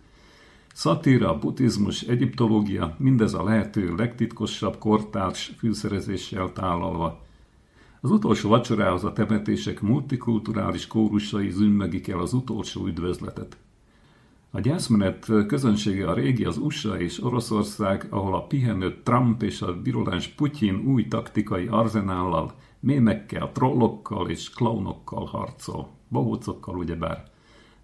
szatíra, 0.77 1.39
buddhizmus, 1.39 2.01
egyiptológia, 2.01 2.95
mindez 2.97 3.33
a 3.33 3.43
lehető 3.43 3.95
legtitkosabb 3.95 4.77
kortárs 4.77 5.53
fűszerezéssel 5.57 6.53
tálalva. 6.53 7.21
Az 8.01 8.11
utolsó 8.11 8.49
vacsorához 8.49 9.03
a 9.03 9.13
temetések 9.13 9.81
multikulturális 9.81 10.87
kórusai 10.87 11.49
zümmegik 11.49 12.07
el 12.07 12.19
az 12.19 12.33
utolsó 12.33 12.85
üdvözletet. 12.85 13.57
A 14.51 14.59
gyászmenet 14.59 15.31
közönsége 15.47 16.07
a 16.07 16.13
régi 16.13 16.45
az 16.45 16.57
USA 16.57 16.99
és 16.99 17.23
Oroszország, 17.23 18.07
ahol 18.09 18.35
a 18.35 18.43
pihenő 18.43 19.01
Trump 19.03 19.43
és 19.43 19.61
a 19.61 19.81
virulens 19.81 20.27
Putyin 20.27 20.75
új 20.85 21.07
taktikai 21.07 21.67
arzenállal 21.67 22.53
mémekkel, 22.79 23.51
trollokkal 23.51 24.29
és 24.29 24.49
klaunokkal 24.49 25.25
harcol, 25.25 25.89
bohócokkal 26.07 26.77
ugyebár. 26.77 27.35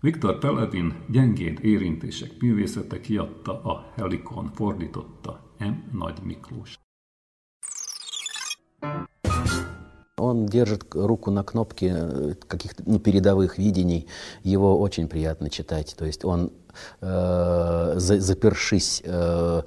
Viktor 0.04 0.40
Pelevin 0.40 0.94
gyengén 1.10 1.58
érintések 1.62 2.42
művészete 2.42 3.00
kiadta 3.00 3.62
a 3.62 3.92
Helikon 3.96 4.52
fordította 4.54 5.40
M. 5.60 5.74
Nagy 5.92 6.20
Miklós. 6.24 6.80
Он 10.16 10.46
держит 10.46 10.94
руку 10.94 11.32
на 11.32 11.44
кнопке 11.44 11.88
э, 11.88 12.34
каких-то 12.48 12.84
ну, 12.86 13.00
передовых 13.00 13.58
видений. 13.58 14.08
Его 14.42 14.80
очень 14.80 15.08
приятно 15.08 15.50
читать. 15.50 15.96
То 15.98 16.06
есть 16.06 16.26
он, 16.26 16.52
э, 17.02 17.94
за- 17.96 18.20
запершись 18.20 19.02
э, 19.06 19.62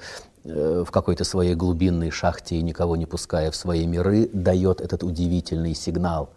э, 0.45 0.85
в 0.87 0.91
какой-то 0.91 1.25
своей 1.25 1.55
глубинной 1.55 2.11
шахте 2.11 2.57
и 2.57 2.63
никого 2.63 2.97
не 2.97 3.07
пуская 3.07 3.51
в 3.51 3.57
свои 3.57 3.87
миры, 3.87 4.29
дает 4.33 4.83
этот 4.83 5.03
удивительный 5.03 5.75
сигнал. 5.75 6.29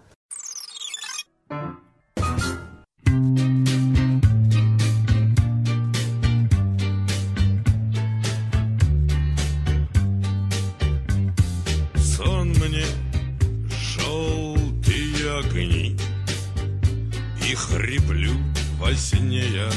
Во 19.29 19.35
сне 19.35 19.45
я 19.53 19.69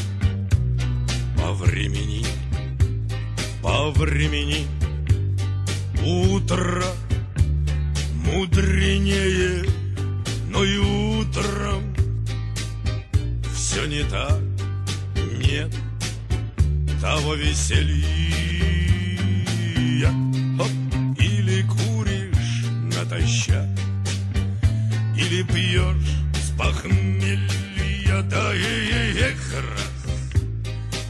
По 1.36 1.52
времени, 1.52 2.24
по 3.62 3.90
времени. 3.90 4.66
Утро 6.04 6.82
мудренее 8.24 9.64
Но 10.48 10.64
и 10.64 10.78
утром 10.78 11.94
Все 13.54 13.86
не 13.86 14.02
так, 14.04 14.40
нет 15.38 15.72
Того 17.00 17.34
веселья. 17.34 18.08
Хоп, 20.58 20.70
или 21.18 21.62
куришь 21.62 22.64
натощак, 22.94 23.68
Или 25.16 25.42
пьешь 25.42 26.16
с 26.34 26.50
похмелья, 26.58 27.61
да 28.20 28.54
и 28.54 29.18
эх 29.18 29.54
раз, 29.54 29.92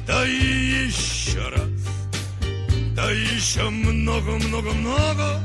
да 0.06 0.24
и 0.24 0.86
еще 0.86 1.48
раз, 1.48 1.70
да 2.94 3.10
еще 3.10 3.68
много-много-много, 3.68 5.40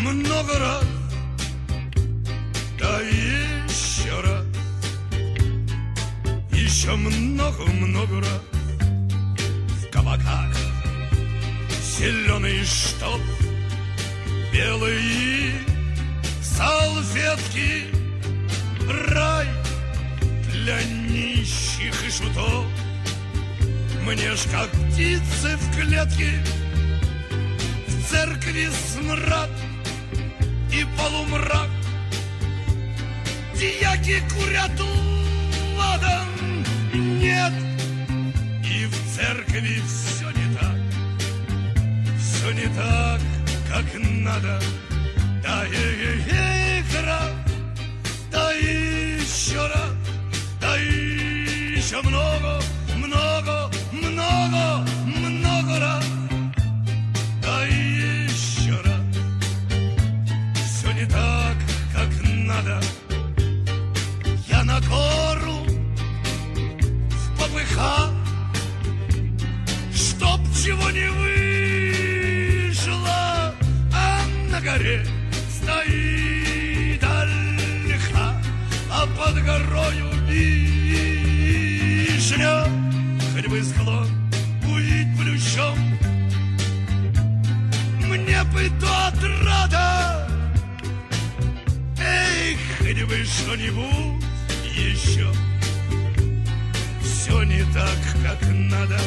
много 0.00 0.58
раз, 0.58 0.84
да 2.78 3.00
еще 3.00 4.20
раз, 4.20 4.46
еще 6.52 6.94
много-много 6.96 8.20
раз. 8.20 8.42
В 9.80 9.90
кабаках 9.92 10.56
зеленый 11.98 12.64
штоп, 12.64 13.20
белые 14.52 15.52
салфетки, 16.42 17.84
рай 19.10 19.57
для 20.68 20.82
нищих 20.82 21.94
и 22.06 22.10
шутов. 22.10 22.66
Мне 24.02 24.36
ж 24.36 24.40
как 24.52 24.68
птицы 24.70 25.56
в 25.56 25.74
клетке, 25.74 26.44
в 27.86 28.10
церкви 28.10 28.68
смрад 28.92 29.48
и 30.70 30.84
полумрак. 30.98 31.70
Дьяки 33.54 34.20
курят 34.30 34.78
ладан, 35.78 36.28
нет, 36.92 37.52
и 38.62 38.84
в 38.84 39.16
церкви 39.16 39.80
все 39.86 40.30
не 40.32 40.54
так 40.54 40.78
все 42.20 42.52
не 42.52 42.68
так, 42.74 43.20
как 43.72 43.86
надо. 44.00 44.60
Да 45.42 45.64
и 45.66 46.82
раз, 47.04 47.32
да 48.30 48.52
еще 48.52 49.66
раз, 49.66 49.97
да 50.68 50.76
еще 50.76 52.02
много, 52.02 52.60
много, 52.96 53.70
много, 53.90 54.84
много 55.06 55.78
раз. 55.78 56.04
Да 57.42 57.64
еще 57.64 58.76
раз, 58.84 59.00
все 60.54 60.92
не 60.92 61.06
так, 61.06 61.56
как 61.94 62.08
надо. 62.24 62.80
Я 64.48 64.64
на 64.64 64.80
гору 64.80 65.66
в 67.10 67.38
попыхах 67.38 68.10
чтоб 69.94 70.40
чего 70.54 70.90
не 70.90 71.08
вышло, 72.70 73.54
а 73.94 74.20
на 74.50 74.60
горе 74.60 75.06
стоит 75.48 77.02
ольха, 77.02 78.34
а 78.90 79.06
под 79.16 79.42
горою 79.44 80.17
вишня, 82.18 82.64
хоть 83.34 83.48
бы 83.48 83.62
склон 83.62 84.08
увидеть 84.64 85.16
плющом. 85.18 85.78
Мне 88.06 88.42
бы 88.44 88.70
то 88.80 89.08
отрада, 89.08 90.28
эй, 91.98 92.56
хоть 92.78 93.02
бы 93.04 93.24
что-нибудь 93.24 94.24
еще. 94.74 95.32
Все 97.02 97.42
не 97.42 97.62
так, 97.72 97.98
как 98.22 98.40
надо. 98.50 98.98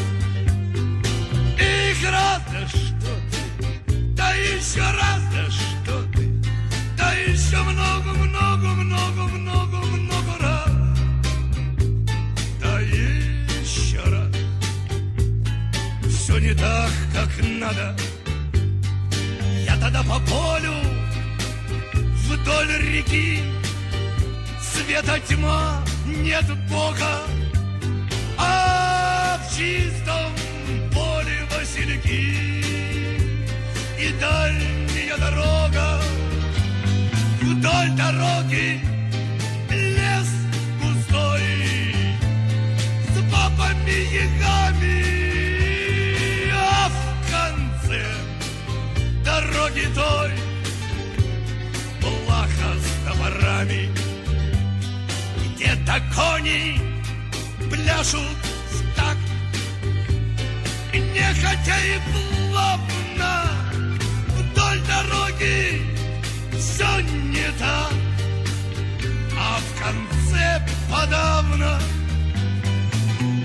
Их 1.57 2.03
раз, 2.09 2.41
да 2.51 2.67
что 2.67 3.11
ты, 3.31 3.39
да 4.15 4.33
еще 4.33 4.81
раз, 4.81 5.21
да 5.33 5.49
что 5.49 6.03
ты, 6.13 6.23
да 6.97 7.13
еще 7.13 7.57
много, 7.63 8.13
много, 8.13 8.67
много, 8.67 9.27
много, 9.27 9.77
много 9.77 10.00
Все 16.31 16.39
не 16.39 16.53
так, 16.53 16.89
как 17.13 17.29
надо. 17.43 17.93
Я 19.65 19.75
тогда 19.75 20.01
по 20.01 20.17
полю 20.31 20.73
вдоль 22.29 22.71
реки 22.79 23.41
света 24.61 25.19
тьма, 25.27 25.83
нет 26.05 26.45
Бога, 26.69 27.23
а 28.37 29.39
в 29.39 29.57
чистом 29.57 30.31
поле 30.93 31.45
васильки 31.53 32.63
и 33.99 34.13
дальняя 34.17 35.17
дорога. 35.17 36.01
Вдоль 37.41 37.91
дороги 37.97 38.79
лес 39.69 40.29
густой 40.81 41.93
с 43.13 43.19
бабами 43.29 45.10
дороги 49.71 49.87
той 49.95 50.31
плаха 52.01 52.75
с 52.79 53.05
топорами. 53.05 53.89
Где-то 55.55 56.01
кони 56.15 56.79
пляшут 57.69 58.37
в 58.71 58.95
такт 58.95 59.19
Нехотя 60.93 61.77
и 61.85 61.99
плавно 62.11 63.51
Вдоль 64.27 64.81
дороги 64.87 65.81
все 66.57 67.01
не 67.01 67.51
так. 67.59 67.93
А 69.37 69.59
в 69.59 69.81
конце 69.81 70.65
подавно 70.89 71.79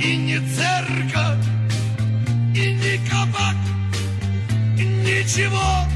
И 0.03 0.17
не 0.17 0.39
церковь, 0.39 1.47
и 2.55 2.75
не 2.75 2.99
кабак 3.09 3.57
Ничего 4.77 5.87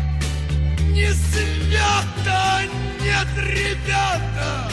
не 0.91 1.11
свято 1.13 2.63
Нет, 3.01 3.29
ребята, 3.37 4.71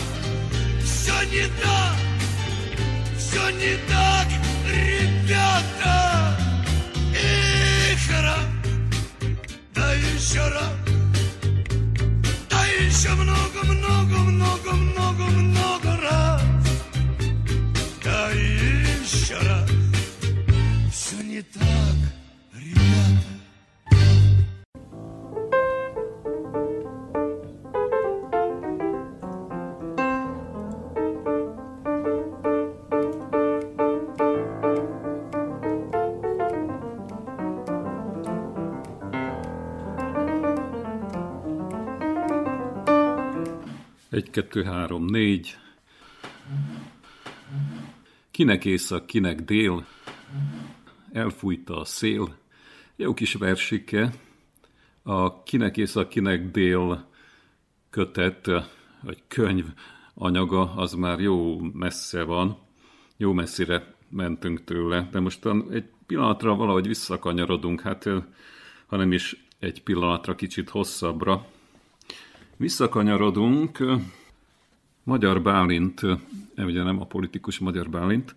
все 0.83 1.23
не 1.31 1.47
так 1.61 2.07
все 3.37 3.49
не 3.49 3.75
так, 3.87 4.27
ребята. 4.65 6.37
Эх, 7.13 8.09
раз, 8.23 8.45
да 9.73 9.93
еще 9.93 10.47
раз, 10.47 10.71
да 12.49 12.65
еще 12.65 13.09
много, 13.11 13.63
много, 13.63 14.17
много, 14.17 14.71
много, 14.71 15.23
много 15.23 15.97
раз, 16.01 16.41
да 18.03 18.29
еще 18.31 19.37
раз. 19.37 19.76
2, 44.37 44.63
3, 44.63 45.05
4. 45.05 45.57
Kinek 48.31 48.65
észak, 48.65 49.05
kinek 49.05 49.41
dél, 49.41 49.85
elfújta 51.11 51.79
a 51.79 51.85
szél. 51.85 52.35
Jó 52.95 53.13
kis 53.13 53.33
versike. 53.33 54.13
A 55.03 55.43
kinek 55.43 55.77
észak, 55.77 56.09
kinek 56.09 56.51
dél 56.51 57.07
kötet, 57.89 58.45
vagy 59.01 59.23
könyv 59.27 59.65
anyaga, 60.13 60.73
az 60.75 60.93
már 60.93 61.19
jó 61.19 61.59
messze 61.59 62.23
van. 62.23 62.57
Jó 63.17 63.33
messzire 63.33 63.95
mentünk 64.09 64.63
tőle, 64.63 65.07
de 65.11 65.19
mostan 65.19 65.71
egy 65.71 65.89
pillanatra 66.05 66.55
valahogy 66.55 66.87
visszakanyarodunk, 66.87 67.81
hát 67.81 68.09
hanem 68.87 69.11
is 69.11 69.47
egy 69.59 69.83
pillanatra, 69.83 70.35
kicsit 70.35 70.69
hosszabbra. 70.69 71.45
Visszakanyarodunk 72.57 73.79
Magyar 75.07 75.41
Bálint, 75.41 76.01
ugye 76.57 76.83
nem 76.83 77.01
a 77.01 77.05
politikus 77.05 77.59
Magyar 77.59 77.89
Bálint, 77.89 78.35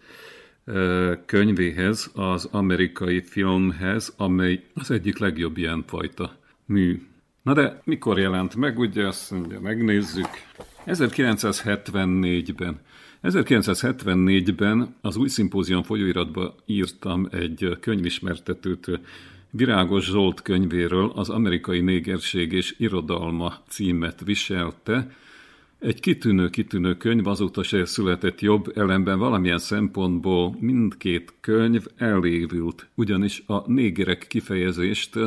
könyvéhez, 1.26 2.10
az 2.14 2.44
amerikai 2.44 3.22
filmhez, 3.22 4.14
amely 4.16 4.64
az 4.74 4.90
egyik 4.90 5.18
legjobb 5.18 5.56
ilyen 5.56 5.84
fajta 5.86 6.36
mű. 6.66 7.02
Na 7.42 7.52
de 7.52 7.80
mikor 7.84 8.18
jelent 8.18 8.56
meg, 8.56 8.78
ugye 8.78 9.06
azt 9.06 9.30
mondja, 9.30 9.60
megnézzük. 9.60 10.28
1974-ben. 10.86 12.80
1974-ben 13.22 14.94
az 15.00 15.16
új 15.16 15.28
szimpózium 15.28 15.82
folyóiratba 15.82 16.54
írtam 16.66 17.28
egy 17.30 17.76
könyvismertetőt 17.80 19.00
Virágos 19.50 20.04
Zsolt 20.04 20.42
könyvéről 20.42 21.12
az 21.14 21.28
amerikai 21.28 21.80
négerség 21.80 22.52
és 22.52 22.74
irodalma 22.78 23.54
címet 23.68 24.20
viselte. 24.24 25.10
Egy 25.80 26.00
kitűnő-kitűnő 26.00 26.96
könyv, 26.96 27.26
azóta 27.26 27.62
se 27.62 27.84
született 27.84 28.40
jobb, 28.40 28.72
ellenben 28.76 29.18
valamilyen 29.18 29.58
szempontból 29.58 30.56
mindkét 30.58 31.34
könyv 31.40 31.86
elévült, 31.96 32.88
ugyanis 32.94 33.42
a 33.46 33.70
négerek 33.70 34.26
kifejezést 34.28 35.18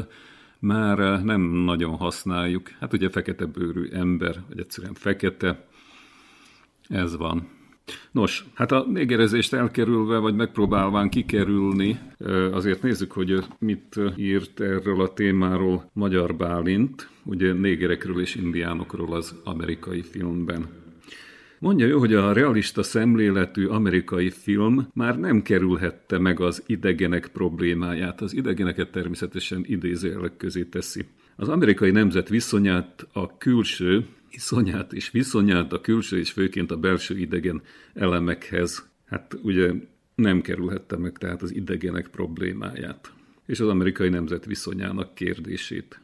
már 0.59 1.23
nem 1.23 1.41
nagyon 1.41 1.95
használjuk. 1.95 2.69
Hát 2.79 2.93
ugye 2.93 3.09
fekete 3.09 3.45
bőrű 3.45 3.87
ember, 3.91 4.41
vagy 4.47 4.59
egyszerűen 4.59 4.93
fekete, 4.93 5.67
ez 6.87 7.17
van. 7.17 7.49
Nos, 8.11 8.45
hát 8.53 8.71
a 8.71 8.85
négerezést 8.89 9.53
elkerülve, 9.53 10.17
vagy 10.17 10.35
megpróbálván 10.35 11.09
kikerülni, 11.09 11.99
azért 12.51 12.81
nézzük, 12.81 13.11
hogy 13.11 13.43
mit 13.59 13.99
írt 14.17 14.59
erről 14.59 15.01
a 15.01 15.13
témáról 15.13 15.89
Magyar 15.93 16.35
Bálint, 16.35 17.09
ugye 17.23 17.53
négerekről 17.53 18.21
és 18.21 18.35
indiánokról 18.35 19.13
az 19.13 19.35
amerikai 19.43 20.01
filmben. 20.01 20.67
Mondja 21.59 21.85
ő, 21.85 21.91
hogy 21.91 22.13
a 22.13 22.33
realista 22.33 22.83
szemléletű 22.83 23.65
amerikai 23.65 24.29
film 24.29 24.87
már 24.93 25.19
nem 25.19 25.41
kerülhette 25.41 26.17
meg 26.19 26.39
az 26.39 26.63
idegenek 26.65 27.27
problémáját. 27.27 28.21
Az 28.21 28.35
idegeneket 28.35 28.91
természetesen 28.91 29.63
idézőjelek 29.67 30.37
közé 30.37 30.63
teszi. 30.63 31.05
Az 31.35 31.49
amerikai 31.49 31.91
nemzet 31.91 32.29
viszonyát 32.29 33.07
a 33.13 33.37
külső, 33.37 34.05
iszonyát 34.33 34.93
és 34.93 35.11
viszonyát 35.11 35.73
a 35.73 35.81
külső 35.81 36.19
és 36.19 36.31
főként 36.31 36.71
a 36.71 36.77
belső 36.77 37.17
idegen 37.17 37.61
elemekhez, 37.93 38.89
hát 39.05 39.37
ugye 39.41 39.71
nem 40.15 40.41
kerülhette 40.41 40.97
meg 40.97 41.17
tehát 41.17 41.41
az 41.41 41.55
idegenek 41.55 42.07
problémáját 42.07 43.13
és 43.45 43.59
az 43.59 43.67
amerikai 43.67 44.09
nemzet 44.09 44.45
viszonyának 44.45 45.15
kérdését. 45.15 45.99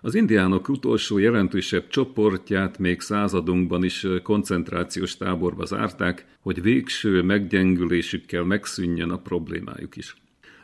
Az 0.00 0.14
indiánok 0.14 0.68
utolsó 0.68 1.18
jelentősebb 1.18 1.88
csoportját 1.88 2.78
még 2.78 3.00
századunkban 3.00 3.84
is 3.84 4.06
koncentrációs 4.22 5.16
táborba 5.16 5.64
zárták, 5.64 6.26
hogy 6.40 6.62
végső 6.62 7.22
meggyengülésükkel 7.22 8.44
megszűnjön 8.44 9.10
a 9.10 9.18
problémájuk 9.18 9.96
is. 9.96 10.16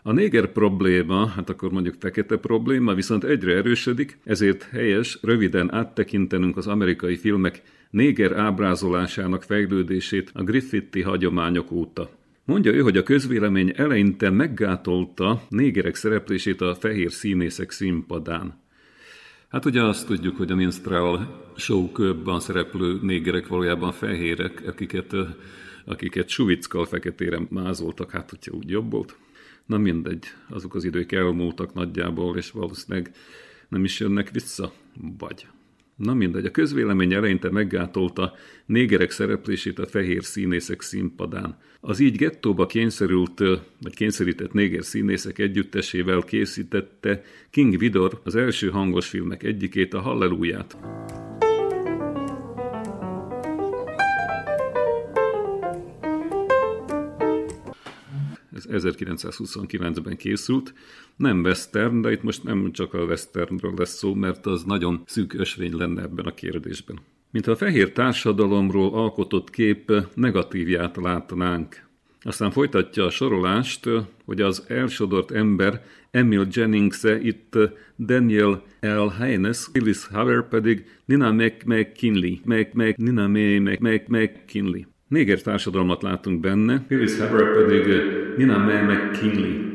A 0.06 0.12
néger 0.12 0.52
probléma, 0.52 1.26
hát 1.26 1.48
akkor 1.48 1.70
mondjuk 1.70 1.94
fekete 1.98 2.36
probléma, 2.36 2.94
viszont 2.94 3.24
egyre 3.24 3.54
erősödik, 3.56 4.18
ezért 4.24 4.62
helyes 4.62 5.18
röviden 5.22 5.74
áttekintenünk 5.74 6.56
az 6.56 6.66
amerikai 6.66 7.16
filmek 7.16 7.62
néger 7.90 8.32
ábrázolásának 8.32 9.42
fejlődését 9.42 10.30
a 10.34 10.42
Griffitti 10.42 11.02
hagyományok 11.02 11.70
óta. 11.70 12.10
Mondja 12.44 12.72
ő, 12.72 12.80
hogy 12.80 12.96
a 12.96 13.02
közvélemény 13.02 13.72
eleinte 13.76 14.30
meggátolta 14.30 15.42
négerek 15.48 15.94
szereplését 15.94 16.60
a 16.60 16.74
fehér 16.74 17.12
színészek 17.12 17.70
színpadán. 17.70 18.60
Hát 19.48 19.64
ugye 19.64 19.82
azt 19.82 20.06
tudjuk, 20.06 20.36
hogy 20.36 20.50
a 20.50 20.56
minstrel 20.56 21.42
show 21.56 21.88
szereplő 22.38 22.98
négerek 23.02 23.46
valójában 23.46 23.92
fehérek, 23.92 24.62
akiket, 24.66 25.16
akiket 25.84 26.28
suvickkal 26.28 26.84
feketére 26.84 27.40
mázoltak, 27.48 28.10
hát 28.10 28.30
hogyha 28.30 28.56
úgy 28.56 28.70
jobb 28.70 28.90
volt. 28.90 29.16
Na 29.66 29.78
mindegy, 29.78 30.24
azok 30.48 30.74
az 30.74 30.84
idők 30.84 31.12
elmúltak 31.12 31.74
nagyjából, 31.74 32.36
és 32.36 32.50
valószínűleg 32.50 33.10
nem 33.68 33.84
is 33.84 34.00
jönnek 34.00 34.30
vissza, 34.30 34.72
vagy. 35.18 35.46
Na 35.96 36.14
mindegy, 36.14 36.44
a 36.44 36.50
közvélemény 36.50 37.12
eleinte 37.12 37.50
meggátolta 37.50 38.34
négerek 38.66 39.10
szereplését 39.10 39.78
a 39.78 39.86
fehér 39.86 40.24
színészek 40.24 40.80
színpadán. 40.80 41.58
Az 41.80 41.98
így 41.98 42.16
gettóba 42.16 42.66
kényszerült, 42.66 43.38
vagy 43.80 43.94
kényszerített 43.94 44.52
néger 44.52 44.84
színészek 44.84 45.38
együttesével 45.38 46.20
készítette 46.20 47.22
King 47.50 47.78
Vidor 47.78 48.20
az 48.24 48.34
első 48.34 48.70
hangos 48.70 49.08
filmek 49.08 49.42
egyikét, 49.42 49.94
a 49.94 50.00
Halleluját. 50.00 50.76
Ez 58.56 58.82
1929-ben 58.84 60.16
készült. 60.16 60.74
Nem 61.16 61.40
western, 61.40 62.00
de 62.00 62.12
itt 62.12 62.22
most 62.22 62.42
nem 62.42 62.72
csak 62.72 62.94
a 62.94 63.04
westernről 63.04 63.74
lesz 63.76 63.96
szó, 63.96 64.14
mert 64.14 64.46
az 64.46 64.64
nagyon 64.64 65.02
szűk 65.06 65.34
ösvény 65.34 65.76
lenne 65.76 66.02
ebben 66.02 66.24
a 66.24 66.34
kérdésben. 66.34 66.98
Mint 67.30 67.46
a 67.46 67.56
fehér 67.56 67.92
társadalomról 67.92 68.94
alkotott 68.94 69.50
kép 69.50 69.92
negatívját 70.14 70.96
látnánk. 70.96 71.84
Aztán 72.20 72.50
folytatja 72.50 73.04
a 73.04 73.10
sorolást, 73.10 73.88
hogy 74.24 74.40
az 74.40 74.64
elsodort 74.68 75.30
ember 75.30 75.84
Emil 76.10 76.46
jennings 76.50 77.04
-e, 77.04 77.20
itt 77.20 77.58
Daniel 77.98 78.62
L. 78.80 79.06
Haynes, 79.18 79.68
Phyllis 79.72 80.06
Haver 80.06 80.48
pedig 80.48 80.84
Nina 81.04 81.32
McKinley, 81.32 82.36
Mac, 82.44 82.68
Mac, 82.72 82.96
Nina 82.96 83.28
Mac, 83.80 84.08
McKinley. 84.08 84.82
Néger 85.08 85.42
társadalmat 85.42 86.02
látunk 86.02 86.40
benne, 86.40 86.84
Phyllis 86.86 87.18
Haver 87.18 87.52
pedig 87.52 87.86
Nina 88.36 88.58
McKinley. 88.58 89.74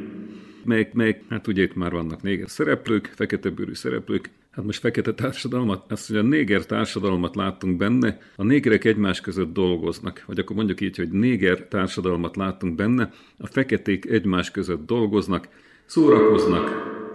Meg, 0.64 0.90
meg, 0.94 1.24
hát 1.30 1.48
ugye 1.48 1.62
itt 1.62 1.76
már 1.76 1.92
vannak 1.92 2.22
néger 2.22 2.50
szereplők, 2.50 3.12
fekete 3.16 3.50
bőrű 3.50 3.74
szereplők, 3.74 4.30
Hát 4.52 4.66
most 4.66 4.80
fekete 4.80 5.14
társadalmat, 5.14 5.92
azt 5.92 6.10
mondja, 6.10 6.30
néger 6.30 6.66
társadalmat 6.66 7.36
láttunk 7.36 7.78
benne, 7.78 8.18
a 8.36 8.44
négerek 8.44 8.86
egymás 8.86 9.22
között 9.22 9.54
dolgoznak. 9.54 10.24
Vagy 10.28 10.40
akkor 10.40 10.56
mondjuk 10.56 10.82
így, 10.82 10.98
hogy 10.98 11.10
néger 11.10 11.68
társadalmat 11.68 12.36
láttunk 12.36 12.76
benne, 12.76 13.12
a 13.38 13.48
feketék 13.48 14.06
egymás 14.06 14.52
között 14.52 14.86
dolgoznak, 14.86 15.48
szórakoznak. 15.86 16.70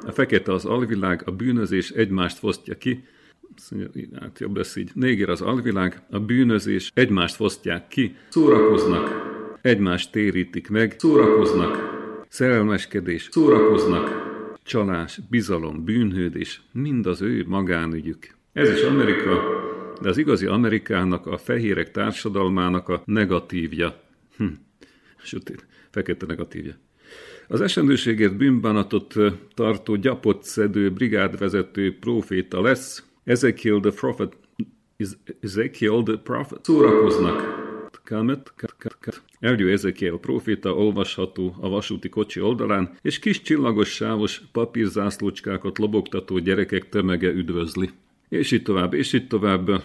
A 0.06 0.12
fekete 0.12 0.52
az 0.52 0.64
alvilág, 0.64 1.22
a 1.24 1.30
bűnözés 1.30 1.90
egymást 1.90 2.38
fosztja 2.38 2.78
ki, 2.78 3.04
hát 4.20 4.38
jobb 4.38 4.56
lesz 4.56 4.76
így. 4.76 4.90
Néger 4.94 5.28
az 5.28 5.40
alvilág, 5.40 6.02
a 6.10 6.18
bűnözés, 6.18 6.90
egymást 6.94 7.34
fosztják 7.34 7.88
ki, 7.88 8.14
szórakoznak, 8.28 9.10
egymást 9.62 10.12
térítik 10.12 10.68
meg, 10.68 10.94
szórakoznak, 10.98 11.96
szerelmeskedés, 12.28 13.28
szórakoznak, 13.30 14.34
csalás, 14.62 15.20
bizalom, 15.30 15.84
bűnhődés, 15.84 16.62
mind 16.72 17.06
az 17.06 17.22
ő 17.22 17.44
magánügyük. 17.46 18.26
Ez 18.52 18.70
is 18.70 18.82
Amerika, 18.82 19.42
de 20.02 20.08
az 20.08 20.18
igazi 20.18 20.46
Amerikának, 20.46 21.26
a 21.26 21.38
fehérek 21.38 21.90
társadalmának 21.90 22.88
a 22.88 23.02
negatívja. 23.04 24.00
Hm. 24.36 24.46
Sötét, 25.22 25.66
fekete 25.90 26.26
negatívja. 26.26 26.74
Az 27.48 27.60
esendőségért 27.60 28.36
bűnbánatot 28.36 29.14
tartó 29.54 29.94
gyapott 29.94 30.42
szedő 30.42 30.90
brigádvezető 30.90 31.98
proféta 31.98 32.60
lesz, 32.60 33.04
Ezekiel 33.26 33.80
the 33.80 33.90
prophet, 33.90 34.36
Ezekiel 35.40 36.02
the 36.02 36.16
prophet 36.16 36.64
szórakoznak. 36.64 37.64
Kamet, 38.04 38.52
Elgyő 39.40 39.70
Ezekiel 39.70 40.16
proféta 40.16 40.74
olvasható 40.74 41.56
a 41.60 41.68
vasúti 41.68 42.08
kocsi 42.08 42.40
oldalán, 42.40 42.98
és 43.02 43.18
kis 43.18 43.42
csillagos 43.42 43.88
sávos 43.88 44.42
papírzászlócskákat 44.52 45.78
lobogtató 45.78 46.38
gyerekek 46.38 46.88
tömege 46.88 47.28
üdvözli. 47.28 47.90
És 48.28 48.50
így 48.50 48.62
tovább, 48.62 48.94
és 48.94 49.12
így 49.12 49.26
tovább. 49.26 49.82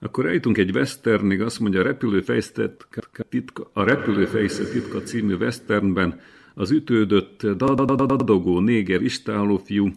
Akkor 0.00 0.26
eljutunk 0.26 0.58
egy 0.58 0.70
westernig, 0.70 1.40
azt 1.40 1.60
mondja 1.60 1.80
a 1.80 1.82
repülőfejszet 1.82 2.86
titka, 3.28 3.70
a 3.72 3.84
repülőfejszet 3.84 4.72
titka 4.72 5.02
című 5.02 5.34
westernben 5.34 6.20
az 6.54 6.70
ütődött, 6.70 7.46
dadadadadogó 7.46 8.60
néger 8.60 9.02
istáló 9.02 9.56
fiú, 9.56 9.90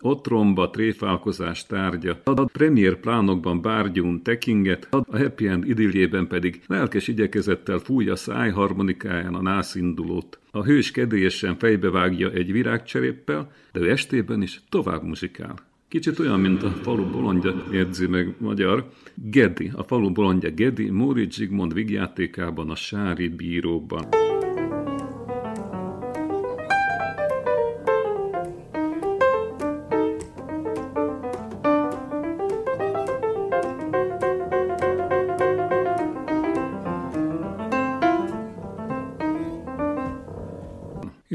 otromba 0.00 0.70
tréfálkozás 0.70 1.66
tárgya, 1.66 2.20
premier 2.52 2.96
plánokban 3.00 3.60
bárgyún 3.60 4.22
tekinget, 4.22 4.88
a 4.90 5.18
happy 5.18 5.48
end 5.48 5.68
idiljében 5.68 6.26
pedig 6.26 6.60
lelkes 6.66 7.08
igyekezettel 7.08 7.78
fújja 7.78 8.16
szájharmonikáján 8.16 9.34
a 9.34 9.42
nászindulót. 9.42 10.38
A 10.50 10.64
hős 10.64 10.90
kedélyesen 10.90 11.58
fejbevágja 11.58 12.30
egy 12.30 12.52
virágcseréppel, 12.52 13.52
de 13.72 13.80
ő 13.80 13.90
estében 13.90 14.42
is 14.42 14.60
tovább 14.68 15.02
muzsikál. 15.02 15.54
Kicsit 15.88 16.18
olyan, 16.18 16.40
mint 16.40 16.62
a 16.62 16.70
falu 16.70 17.10
bolondja, 17.10 17.64
érzi 17.72 18.06
meg 18.06 18.34
magyar. 18.38 18.90
Gedi, 19.14 19.70
a 19.74 19.82
falu 19.82 20.12
bolondja 20.12 20.50
Gedi, 20.50 20.90
Móricz 20.90 21.36
Zsigmond 21.36 21.74
vigjátékában, 21.74 22.70
a 22.70 22.74
Sári 22.74 23.28
bíróban. 23.28 24.08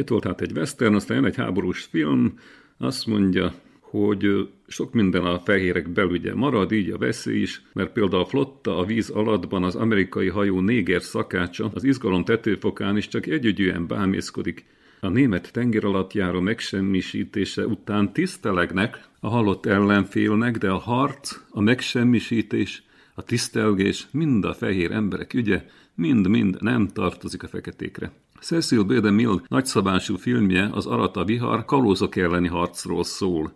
Itt 0.02 0.10
volt 0.10 0.24
hát 0.24 0.42
egy 0.42 0.58
western, 0.58 0.96
aztán 0.96 1.18
jön 1.18 1.26
egy 1.26 1.36
háborús 1.36 1.82
film, 1.82 2.40
azt 2.78 3.06
mondja, 3.06 3.54
hogy 3.80 4.50
sok 4.68 4.94
minden 4.94 5.26
a 5.26 5.40
fehérek 5.40 5.90
belügye 5.90 6.36
marad, 6.36 6.72
így 6.72 6.90
a 6.90 6.98
veszély 6.98 7.42
is, 7.42 7.62
mert 7.74 7.92
például 7.92 8.22
a 8.22 8.26
flotta 8.26 8.78
a 8.78 8.86
víz 8.86 9.10
alattban 9.10 9.64
az 9.64 9.76
amerikai 9.76 10.28
hajó 10.28 10.60
néger 10.60 11.02
szakácsa 11.02 11.72
az 11.74 11.84
izgalom 11.84 12.24
tetőfokán 12.24 12.98
is 12.98 13.08
csak 13.08 13.26
együgyűen 13.26 13.88
bámészkodik. 13.88 14.66
A 15.00 15.08
német 15.08 15.52
tenger 15.52 15.84
alatt 15.84 16.14
járó 16.14 16.40
megsemmisítése 16.40 17.66
után 17.66 18.14
tisztelegnek 18.14 19.08
a 19.20 19.28
halott 19.28 19.66
ellenfélnek, 19.66 20.58
de 20.58 20.70
a 20.70 20.78
harc, 20.78 21.40
a 21.50 21.62
megsemmisítés, 21.62 22.84
a 23.14 23.24
tisztelgés 23.24 24.08
mind 24.12 24.46
a 24.46 24.54
fehér 24.54 24.92
emberek 24.92 25.34
ügye, 25.34 25.66
mind-mind 25.96 26.62
nem 26.62 26.88
tartozik 26.88 27.44
a 27.44 27.48
feketékre. 27.48 28.12
Cecil 28.42 28.84
B. 28.84 28.94
DeMille 28.94 29.42
nagyszabású 29.48 30.16
filmje, 30.16 30.70
az 30.72 30.86
Arata 30.86 31.26
vihar, 31.26 31.66
kalózok 31.66 32.16
elleni 32.16 32.48
harcról 32.48 33.04
szól. 33.04 33.54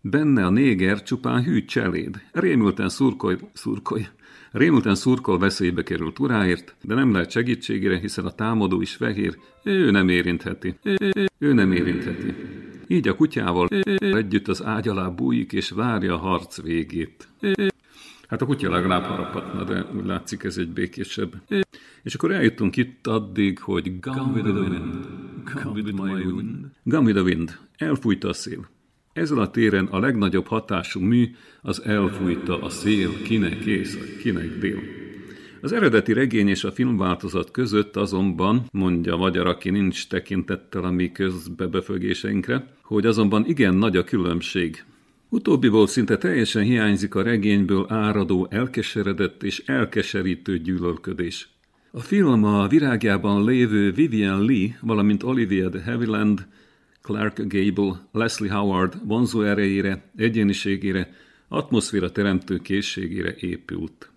Benne 0.00 0.46
a 0.46 0.50
néger 0.50 1.02
csupán 1.02 1.44
hű 1.44 1.64
cseléd. 1.64 2.22
Rémülten 2.32 2.88
szurkolj, 2.88 3.36
szurkolj, 3.52 4.06
rémülten 4.52 4.94
szurkol 4.94 5.38
veszélybe 5.38 5.82
került 5.82 6.18
uráért, 6.18 6.74
de 6.82 6.94
nem 6.94 7.12
lehet 7.12 7.30
segítségére, 7.30 7.98
hiszen 7.98 8.24
a 8.24 8.30
támadó 8.30 8.80
is 8.80 8.94
fehér, 8.94 9.38
ő 9.64 9.90
nem 9.90 10.08
érintheti. 10.08 10.74
Ő 11.38 11.52
nem 11.52 11.72
érintheti. 11.72 12.34
Így 12.86 13.08
a 13.08 13.16
kutyával 13.16 13.68
együtt 13.98 14.48
az 14.48 14.64
ágy 14.64 14.88
alá 14.88 15.08
bújik 15.08 15.52
és 15.52 15.70
várja 15.70 16.14
a 16.14 16.18
harc 16.18 16.62
végét. 16.62 17.28
Hát 18.28 18.42
a 18.42 18.46
kutya 18.46 18.70
legalább 18.70 19.02
haraphatna, 19.02 19.64
de 19.64 19.86
úgy 19.96 20.06
látszik 20.06 20.42
ez 20.42 20.56
egy 20.56 20.68
békésebb. 20.68 21.34
És 22.02 22.14
akkor 22.14 22.32
eljutunk 22.32 22.76
itt 22.76 23.06
addig, 23.06 23.58
hogy 23.58 24.00
Gone 24.00 24.32
with 24.32 24.48
the 24.48 24.52
wind, 24.52 25.06
gone 25.54 25.80
with 25.80 25.92
my 25.92 26.24
wind. 26.24 26.66
Gone 26.82 27.04
with 27.04 27.14
the 27.14 27.24
wind, 27.24 27.58
elfújta 27.76 28.28
a 28.28 28.32
szél. 28.32 28.68
Ezen 29.12 29.38
a 29.38 29.50
téren 29.50 29.86
a 29.86 29.98
legnagyobb 29.98 30.46
hatású 30.46 31.00
mű 31.00 31.34
az 31.62 31.82
elfújta 31.82 32.62
a 32.62 32.68
szél, 32.68 33.22
kinek 33.22 33.64
észak, 33.64 34.16
kinek 34.22 34.58
dél. 34.58 34.78
Az 35.60 35.72
eredeti 35.72 36.12
regény 36.12 36.48
és 36.48 36.64
a 36.64 36.72
filmváltozat 36.72 37.50
között 37.50 37.96
azonban, 37.96 38.64
mondja 38.72 39.14
a 39.14 39.16
magyar, 39.16 39.46
aki 39.46 39.70
nincs 39.70 40.08
tekintettel 40.08 40.84
a 40.84 40.90
mi 40.90 41.12
közbebefögéseinkre, 41.12 42.74
hogy 42.82 43.06
azonban 43.06 43.46
igen 43.46 43.74
nagy 43.74 43.96
a 43.96 44.04
különbség. 44.04 44.84
Utóbbiból 45.28 45.86
szinte 45.86 46.16
teljesen 46.16 46.62
hiányzik 46.62 47.14
a 47.14 47.22
regényből 47.22 47.86
áradó 47.88 48.46
elkeseredett 48.50 49.42
és 49.42 49.62
elkeserítő 49.66 50.58
gyűlölködés. 50.58 51.48
A 51.94 52.00
film 52.00 52.44
a 52.44 52.68
virágjában 52.68 53.44
lévő 53.44 53.92
Vivian 53.92 54.44
Lee, 54.44 54.78
valamint 54.80 55.22
Olivia 55.22 55.68
de 55.68 55.82
Havilland, 55.82 56.46
Clark 57.02 57.42
Gable, 57.46 58.08
Leslie 58.12 58.52
Howard 58.52 59.06
vonzó 59.06 59.42
erejére, 59.42 60.10
egyéniségére, 60.16 61.12
atmoszféra 61.48 62.12
teremtő 62.12 62.58
készségére 62.58 63.34
épült. 63.36 64.12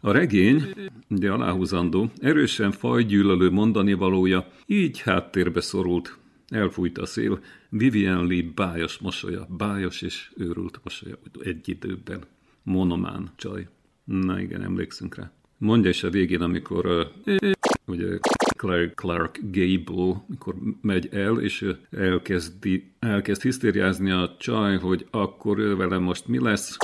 A 0.00 0.12
regény, 0.12 0.62
de 1.08 1.30
aláhúzandó, 1.30 2.10
erősen 2.20 2.70
fajgyűlölő 2.70 3.50
mondani 3.50 3.92
valója, 3.92 4.48
így 4.66 5.00
háttérbe 5.00 5.60
szorult. 5.60 6.18
Elfújt 6.48 6.98
a 6.98 7.06
szél, 7.06 7.40
Vivian 7.68 8.26
Lee 8.26 8.44
bájos 8.54 8.98
mosolya, 8.98 9.46
bájos 9.56 10.02
és 10.02 10.30
őrült 10.36 10.80
mosolya 10.84 11.18
egy 11.42 11.68
időben. 11.68 12.22
Monomán 12.62 13.30
csaj. 13.36 13.68
Na 14.04 14.40
igen, 14.40 14.62
emlékszünk 14.62 15.14
rá. 15.14 15.32
Mondja 15.58 15.90
is 15.90 16.02
a 16.02 16.10
végén, 16.10 16.40
amikor 16.40 16.86
uh, 16.86 17.50
ugye 17.86 18.18
Clark, 18.56 18.94
Clark 18.94 19.40
Gable, 19.42 20.24
mikor 20.26 20.54
megy 20.80 21.08
el, 21.12 21.40
és 21.40 21.66
elkezdi, 21.90 22.92
elkezd 22.98 23.42
hisztériázni 23.42 24.10
a 24.10 24.36
csaj, 24.38 24.78
hogy 24.78 25.06
akkor 25.10 25.58
ő 25.58 25.76
vele 25.76 25.98
most 25.98 26.26
mi 26.26 26.40
lesz, 26.40 26.76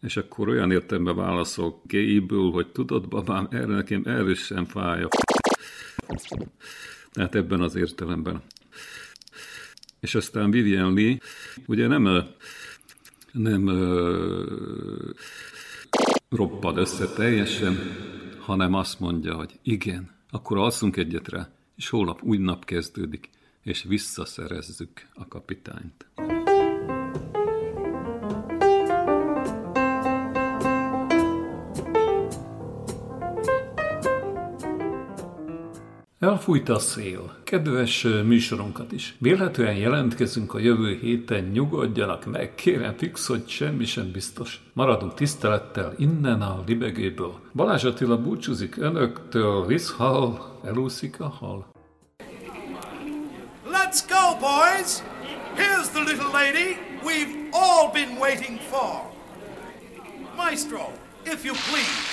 és 0.00 0.16
akkor 0.16 0.48
olyan 0.48 0.70
értembe 0.70 1.12
válaszol 1.12 1.82
Gable, 1.86 2.50
hogy 2.52 2.66
tudod, 2.66 3.08
babám, 3.08 3.48
erre 3.50 3.74
nekem 3.74 4.02
erősen 4.04 4.66
fáj. 4.66 5.02
A 5.02 5.08
Tehát 7.12 7.34
ebben 7.34 7.60
az 7.60 7.74
értelemben. 7.74 8.42
És 10.00 10.14
aztán 10.14 10.50
Vivian 10.50 10.94
Lee, 10.94 11.18
ugye 11.66 11.86
nem, 11.86 12.24
nem 13.32 13.68
roppad 16.28 16.76
össze 16.76 17.06
teljesen, 17.06 17.78
hanem 18.48 18.74
azt 18.74 19.00
mondja, 19.00 19.34
hogy 19.34 19.58
igen, 19.62 20.10
akkor 20.30 20.58
alszunk 20.58 20.96
egyet 20.96 21.28
rá, 21.28 21.48
és 21.76 21.88
holnap 21.88 22.22
új 22.22 22.38
nap 22.38 22.64
kezdődik, 22.64 23.30
és 23.62 23.82
visszaszerezzük 23.82 25.08
a 25.14 25.28
kapitányt. 25.28 26.06
Elfújta 36.28 36.74
a 36.74 36.78
szél. 36.78 37.34
Kedves 37.44 38.02
műsorunkat 38.02 38.92
is. 38.92 39.14
Vélhetően 39.18 39.74
jelentkezünk 39.74 40.54
a 40.54 40.58
jövő 40.58 40.98
héten, 41.00 41.44
nyugodjanak 41.44 42.24
meg, 42.24 42.54
kérem 42.54 42.94
fix, 42.96 43.26
hogy 43.26 43.48
semmi 43.48 43.84
sem 43.84 44.10
biztos. 44.12 44.60
Maradunk 44.72 45.14
tisztelettel 45.14 45.94
innen 45.96 46.42
a 46.42 46.62
libegéből. 46.66 47.40
Balázs 47.54 47.84
Attila 47.84 48.22
búcsúzik 48.22 48.76
önöktől, 48.76 49.66
viszhal, 49.66 50.58
elúszik 50.64 51.20
a 51.20 51.28
hal. 51.28 51.66
Let's 53.70 54.00
go, 54.08 54.36
boys! 54.40 55.02
Here's 55.56 55.88
the 55.88 56.02
little 56.02 56.30
lady 56.32 56.76
we've 57.04 57.48
all 57.52 57.90
been 57.92 58.18
waiting 58.20 58.58
for. 58.70 59.02
Maestro, 60.36 60.92
if 61.24 61.44
you 61.44 61.54
please. 61.70 62.08